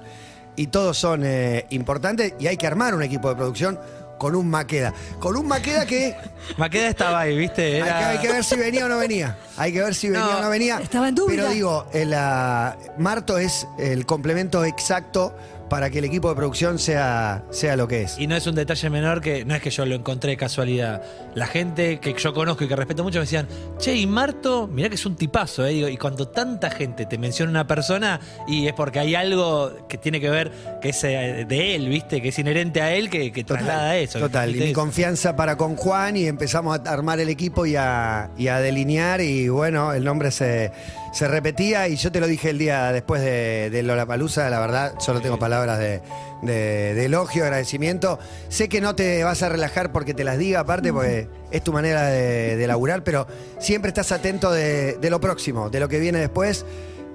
y 0.56 0.68
todos 0.68 0.96
son 0.98 1.22
eh, 1.24 1.66
importantes 1.70 2.34
y 2.38 2.46
hay 2.46 2.56
que 2.56 2.66
armar 2.66 2.94
un 2.94 3.02
equipo 3.02 3.28
de 3.28 3.36
producción 3.36 3.78
con 4.18 4.34
un 4.34 4.48
Maqueda. 4.48 4.94
Con 5.18 5.36
un 5.36 5.46
Maqueda 5.46 5.84
que 5.84 6.16
Maqueda 6.56 6.88
estaba 6.88 7.20
ahí, 7.20 7.36
¿viste? 7.36 7.62
hay 7.62 7.82
que, 7.82 7.88
Era- 7.88 8.08
hay 8.10 8.18
que 8.18 8.32
ver 8.32 8.44
si 8.44 8.56
venía 8.56 8.86
o 8.86 8.88
no 8.88 8.96
venía. 8.98 9.36
Hay 9.58 9.72
que 9.72 9.82
ver 9.82 9.94
si 9.94 10.08
venía 10.08 10.24
No, 10.24 10.38
o 10.38 10.42
no 10.42 10.48
venía. 10.50 10.78
estaba 10.82 11.08
en 11.08 11.14
duda. 11.14 11.26
Pero 11.28 11.48
digo, 11.50 11.86
el, 11.92 12.14
ah, 12.14 12.76
Marto 12.98 13.36
es 13.36 13.66
el 13.78 14.06
complemento 14.06 14.64
exacto 14.64 15.36
para 15.68 15.90
que 15.90 15.98
el 15.98 16.04
equipo 16.04 16.28
de 16.28 16.36
producción 16.36 16.78
sea, 16.78 17.44
sea 17.50 17.76
lo 17.76 17.88
que 17.88 18.02
es. 18.02 18.18
Y 18.18 18.26
no 18.26 18.36
es 18.36 18.46
un 18.46 18.54
detalle 18.54 18.90
menor 18.90 19.20
que 19.20 19.44
no 19.44 19.54
es 19.54 19.62
que 19.62 19.70
yo 19.70 19.84
lo 19.86 19.94
encontré 19.94 20.30
de 20.30 20.36
casualidad. 20.36 21.02
La 21.34 21.46
gente 21.46 21.98
que 22.00 22.14
yo 22.14 22.32
conozco 22.32 22.64
y 22.64 22.68
que 22.68 22.76
respeto 22.76 23.02
mucho 23.02 23.18
me 23.18 23.24
decían, 23.24 23.48
che, 23.78 23.94
y 23.94 24.06
Marto, 24.06 24.66
mirá 24.68 24.88
que 24.88 24.94
es 24.94 25.06
un 25.06 25.16
tipazo, 25.16 25.66
¿eh? 25.66 25.70
Digo, 25.70 25.88
y 25.88 25.96
cuando 25.96 26.28
tanta 26.28 26.70
gente 26.70 27.06
te 27.06 27.18
menciona 27.18 27.50
una 27.50 27.66
persona, 27.66 28.20
y 28.46 28.66
es 28.66 28.72
porque 28.72 28.98
hay 28.98 29.14
algo 29.14 29.86
que 29.88 29.98
tiene 29.98 30.20
que 30.20 30.30
ver, 30.30 30.52
que 30.80 30.90
es 30.90 31.04
eh, 31.04 31.44
de 31.48 31.74
él, 31.74 31.88
¿viste? 31.88 32.22
Que 32.22 32.28
es 32.28 32.38
inherente 32.38 32.80
a 32.80 32.94
él, 32.94 33.10
que, 33.10 33.32
que 33.32 33.44
traslada 33.44 33.96
eso. 33.96 34.18
Total, 34.18 34.54
y 34.54 34.60
mi 34.60 34.72
confianza 34.72 35.36
para 35.36 35.56
con 35.56 35.76
Juan 35.76 36.16
y 36.16 36.26
empezamos 36.26 36.78
a 36.78 36.90
armar 36.90 37.20
el 37.20 37.28
equipo 37.28 37.66
y 37.66 37.76
a, 37.76 38.30
y 38.36 38.48
a 38.48 38.60
delinear 38.60 39.20
y 39.20 39.48
bueno, 39.48 39.92
el 39.92 40.04
nombre 40.04 40.30
se, 40.30 40.72
se 41.16 41.28
repetía 41.28 41.88
y 41.88 41.96
yo 41.96 42.12
te 42.12 42.20
lo 42.20 42.26
dije 42.26 42.50
el 42.50 42.58
día 42.58 42.92
después 42.92 43.22
de, 43.22 43.70
de 43.70 43.82
Lollapalooza, 43.82 44.50
la 44.50 44.60
verdad, 44.60 44.96
solo 44.98 45.22
tengo 45.22 45.38
palabras 45.38 45.78
de, 45.78 47.04
elogio, 47.06 47.44
agradecimiento. 47.44 48.18
Sé 48.50 48.68
que 48.68 48.82
no 48.82 48.94
te 48.94 49.24
vas 49.24 49.42
a 49.42 49.48
relajar 49.48 49.92
porque 49.92 50.12
te 50.12 50.24
las 50.24 50.36
diga 50.36 50.60
aparte, 50.60 50.92
porque 50.92 51.26
es 51.50 51.64
tu 51.64 51.72
manera 51.72 52.08
de, 52.08 52.56
de 52.56 52.66
laburar, 52.66 53.02
pero 53.02 53.26
siempre 53.58 53.88
estás 53.88 54.12
atento 54.12 54.52
de, 54.52 54.98
de 54.98 55.08
lo 55.08 55.18
próximo, 55.18 55.70
de 55.70 55.80
lo 55.80 55.88
que 55.88 56.00
viene 56.00 56.18
después, 56.18 56.66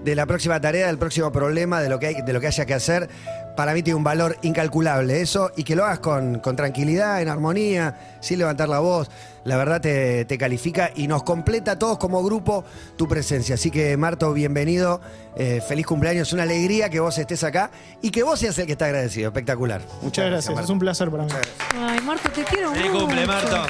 de 0.04 0.16
la 0.16 0.26
próxima 0.26 0.60
tarea, 0.60 0.88
del 0.88 0.98
próximo 0.98 1.32
problema, 1.32 1.80
de 1.80 1.90
lo 1.90 2.00
que, 2.00 2.08
hay, 2.08 2.22
de 2.24 2.34
lo 2.34 2.42
que 2.42 2.48
haya 2.48 2.66
que 2.66 2.74
hacer. 2.74 3.08
Para 3.56 3.74
mí 3.74 3.84
tiene 3.84 3.98
un 3.98 4.04
valor 4.04 4.38
incalculable 4.44 5.22
eso 5.22 5.52
y 5.56 5.64
que 5.64 5.76
lo 5.76 5.84
hagas 5.86 6.00
con, 6.00 6.40
con 6.40 6.56
tranquilidad, 6.56 7.22
en 7.22 7.30
armonía, 7.30 8.18
sin 8.22 8.40
levantar 8.40 8.70
la 8.70 8.80
voz. 8.80 9.10
La 9.44 9.58
verdad 9.58 9.82
te, 9.82 10.26
te 10.26 10.38
califica 10.38 10.92
y 10.96 11.08
nos 11.08 11.24
completa 11.24 11.72
a 11.72 11.80
todos 11.80 11.98
como 11.98 12.24
grupo 12.24 12.64
tu 12.98 13.08
presencia. 13.08 13.56
Así 13.56 13.70
que 13.72 13.98
Marto, 13.98 14.32
bienvenido, 14.34 15.02
eh, 15.36 15.62
feliz 15.68 15.86
cumpleaños, 15.86 16.32
una 16.34 16.44
alegría 16.44 16.90
que 16.90 17.00
vos 17.00 17.18
estés 17.18 17.44
acá 17.44 17.72
y 18.02 18.10
que 18.12 18.24
vos 18.24 18.40
seas 18.40 18.58
el 18.60 18.66
que 18.68 18.72
está 18.74 18.86
agradecido. 18.86 19.28
Espectacular. 19.30 19.82
Muchas 20.02 20.28
gracias, 20.28 20.58
es 20.60 20.70
un 20.70 20.80
placer 20.80 21.10
para 21.12 21.24
mí. 21.24 21.32
Ay, 21.78 22.00
Marto, 22.02 22.30
te 22.32 22.44
quiero 22.44 22.72
Feliz 22.72 22.92
mucho. 22.92 23.06
cumple, 23.06 23.26
Marto. 23.28 23.64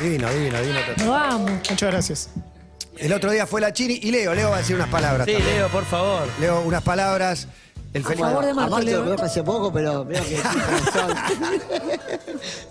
Divino, 0.00 0.30
divino, 0.30 0.60
divino. 0.60 0.78
Lo 1.04 1.14
amo. 1.14 1.46
Muchas 1.48 1.90
gracias. 1.90 2.30
El 2.98 3.12
otro 3.12 3.30
día 3.30 3.46
fue 3.46 3.60
la 3.60 3.72
Chini 3.72 3.98
y 4.02 4.10
Leo, 4.10 4.34
Leo 4.34 4.50
va 4.50 4.56
a 4.56 4.58
decir 4.58 4.76
unas 4.76 4.88
palabras. 4.88 5.26
Sí, 5.26 5.32
también. 5.34 5.56
Leo, 5.56 5.68
por 5.68 5.84
favor. 5.84 6.28
Leo, 6.40 6.60
unas 6.62 6.82
palabras. 6.82 7.48
El 7.96 8.04
A 8.04 8.08
feliz- 8.08 8.20
favor 8.20 8.44
de 8.84 8.92
lo 8.92 9.04
conozco 9.04 9.24
hace 9.24 9.42
poco, 9.42 9.72
pero 9.72 10.04
veo 10.04 10.22
que 10.22 10.40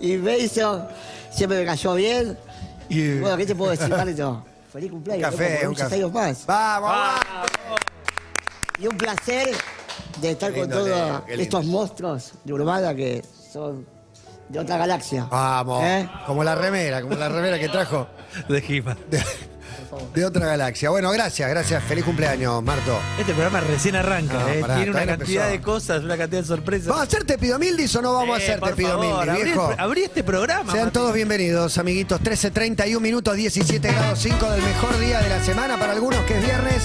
y 0.00 0.16
Mason 0.16 0.86
siempre 1.30 1.58
me 1.60 1.64
cayó 1.64 1.94
bien. 1.94 2.38
Y- 2.88 3.18
Bueno, 3.18 3.36
¿qué 3.36 3.46
te 3.46 3.54
puedo 3.54 3.70
decir, 3.72 3.88
Marto? 3.88 4.44
Feliz 4.72 4.90
cumpleaños. 4.90 5.30
loco, 5.32 5.36
café, 5.38 5.54
por 5.56 5.62
un 5.64 5.68
muchos 5.70 5.82
café. 5.84 5.94
años 5.96 6.12
más. 6.12 6.46
Vamos, 6.46 6.90
vamos. 6.90 7.80
Y 8.78 8.86
un 8.86 8.96
placer 8.96 9.48
de 10.20 10.30
estar 10.30 10.52
Qué 10.52 10.60
con 10.60 10.68
lindo, 10.70 10.84
Leo, 10.86 10.96
todos 11.08 11.20
qué 11.22 11.30
lindo. 11.30 11.42
estos 11.42 11.64
monstruos 11.64 12.32
de 12.44 12.52
Urbana 12.52 12.94
que 12.94 13.24
son 13.52 13.86
de 14.48 14.58
otra 14.60 14.76
galaxia. 14.76 15.26
Vamos. 15.30 15.82
¿Eh? 15.82 16.08
Como 16.26 16.44
la 16.44 16.54
remera, 16.54 17.00
como 17.02 17.16
la 17.16 17.28
remera 17.28 17.58
que 17.58 17.68
trajo 17.68 18.06
De 18.48 18.60
Gima. 18.60 18.96
De, 20.14 20.20
de 20.20 20.26
otra 20.26 20.46
galaxia. 20.46 20.90
Bueno, 20.90 21.10
gracias, 21.10 21.48
gracias. 21.48 21.82
Feliz 21.84 22.04
cumpleaños, 22.04 22.62
Marto. 22.62 22.98
Este 23.18 23.32
programa 23.32 23.60
recién 23.60 23.96
arranca, 23.96 24.34
No, 24.34 24.48
¿eh? 24.48 24.58
pará, 24.60 24.74
Tiene 24.76 24.90
una 24.90 25.00
todavía 25.00 25.12
no 25.12 25.18
cantidad 25.18 25.44
empezó. 25.46 25.58
de 25.58 25.60
cosas, 25.60 26.04
una 26.04 26.16
cantidad 26.16 26.40
de 26.42 26.46
sorpresas. 26.46 26.86
¿Vamos 26.88 27.00
a 27.00 27.06
hacer 27.06 27.24
Te 27.24 27.38
Pido 27.38 27.58
Mildis 27.58 27.94
o 27.96 28.02
no 28.02 28.12
vamos 28.14 28.36
a 28.38 28.40
Eh, 28.40 28.44
hacer 28.44 28.54
Te 28.54 28.60
por 28.60 28.74
Pido 28.74 28.88
favor, 28.90 29.04
Mildis, 29.06 29.28
abrí, 29.30 29.44
viejo? 29.44 29.70
el- 29.72 29.80
abrí 29.80 30.02
este 30.02 30.24
programa. 30.24 30.72
Sean 30.72 30.84
Martín. 30.86 30.92
todos 30.92 31.14
bienvenidos, 31.14 31.78
amiguitos. 31.78 32.20
13.31 32.20 33.00
minutos, 33.00 33.34
17 33.36 33.88
grados 33.92 34.18
5 34.18 34.50
del 34.50 34.62
mejor 34.62 34.98
día 34.98 35.20
de 35.20 35.28
la 35.28 35.42
semana 35.42 35.78
para 35.78 35.92
algunos, 35.92 36.20
que 36.24 36.38
es 36.38 36.44
viernes. 36.44 36.82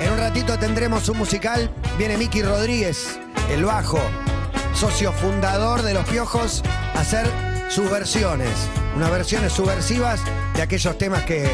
En 0.00 0.12
un 0.12 0.18
ratito 0.18 0.58
tendremos 0.58 1.08
un 1.08 1.18
musical. 1.18 1.70
Viene 1.98 2.16
Miki 2.16 2.42
Rodríguez, 2.42 3.18
el 3.50 3.64
bajo, 3.64 4.00
socio 4.74 5.12
fundador 5.12 5.82
de 5.82 5.92
Los 5.94 6.04
Piojos, 6.08 6.62
a 6.94 7.00
hacer 7.00 7.26
sus 7.68 7.90
versiones. 7.90 8.48
Unas 8.96 9.10
versiones 9.10 9.52
subversivas 9.52 10.20
de 10.54 10.62
aquellos 10.62 10.96
temas 10.98 11.22
que 11.24 11.48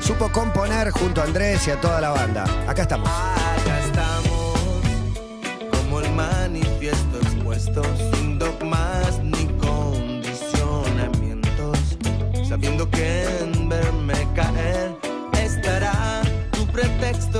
supo 0.00 0.30
componer 0.32 0.90
junto 0.90 1.20
a 1.20 1.24
Andrés 1.24 1.68
y 1.68 1.70
a 1.70 1.80
toda 1.80 2.00
la 2.00 2.10
banda. 2.10 2.44
Acá 2.66 2.82
estamos. 2.82 3.08
Acá 3.08 3.78
estamos, 3.84 4.58
como 5.70 6.00
el 6.00 6.10
manifiesto 6.12 7.18
expuesto, 7.22 7.82
sin 8.12 8.36
dogmas 8.38 9.20
ni 9.22 9.46
condicionamientos, 9.58 11.78
sabiendo 12.48 12.90
que 12.90 13.24
en 13.40 13.68
verme 13.68 14.26
caer 14.34 14.96
estará 15.42 16.22
tu 16.52 16.66
pretexto 16.66 17.39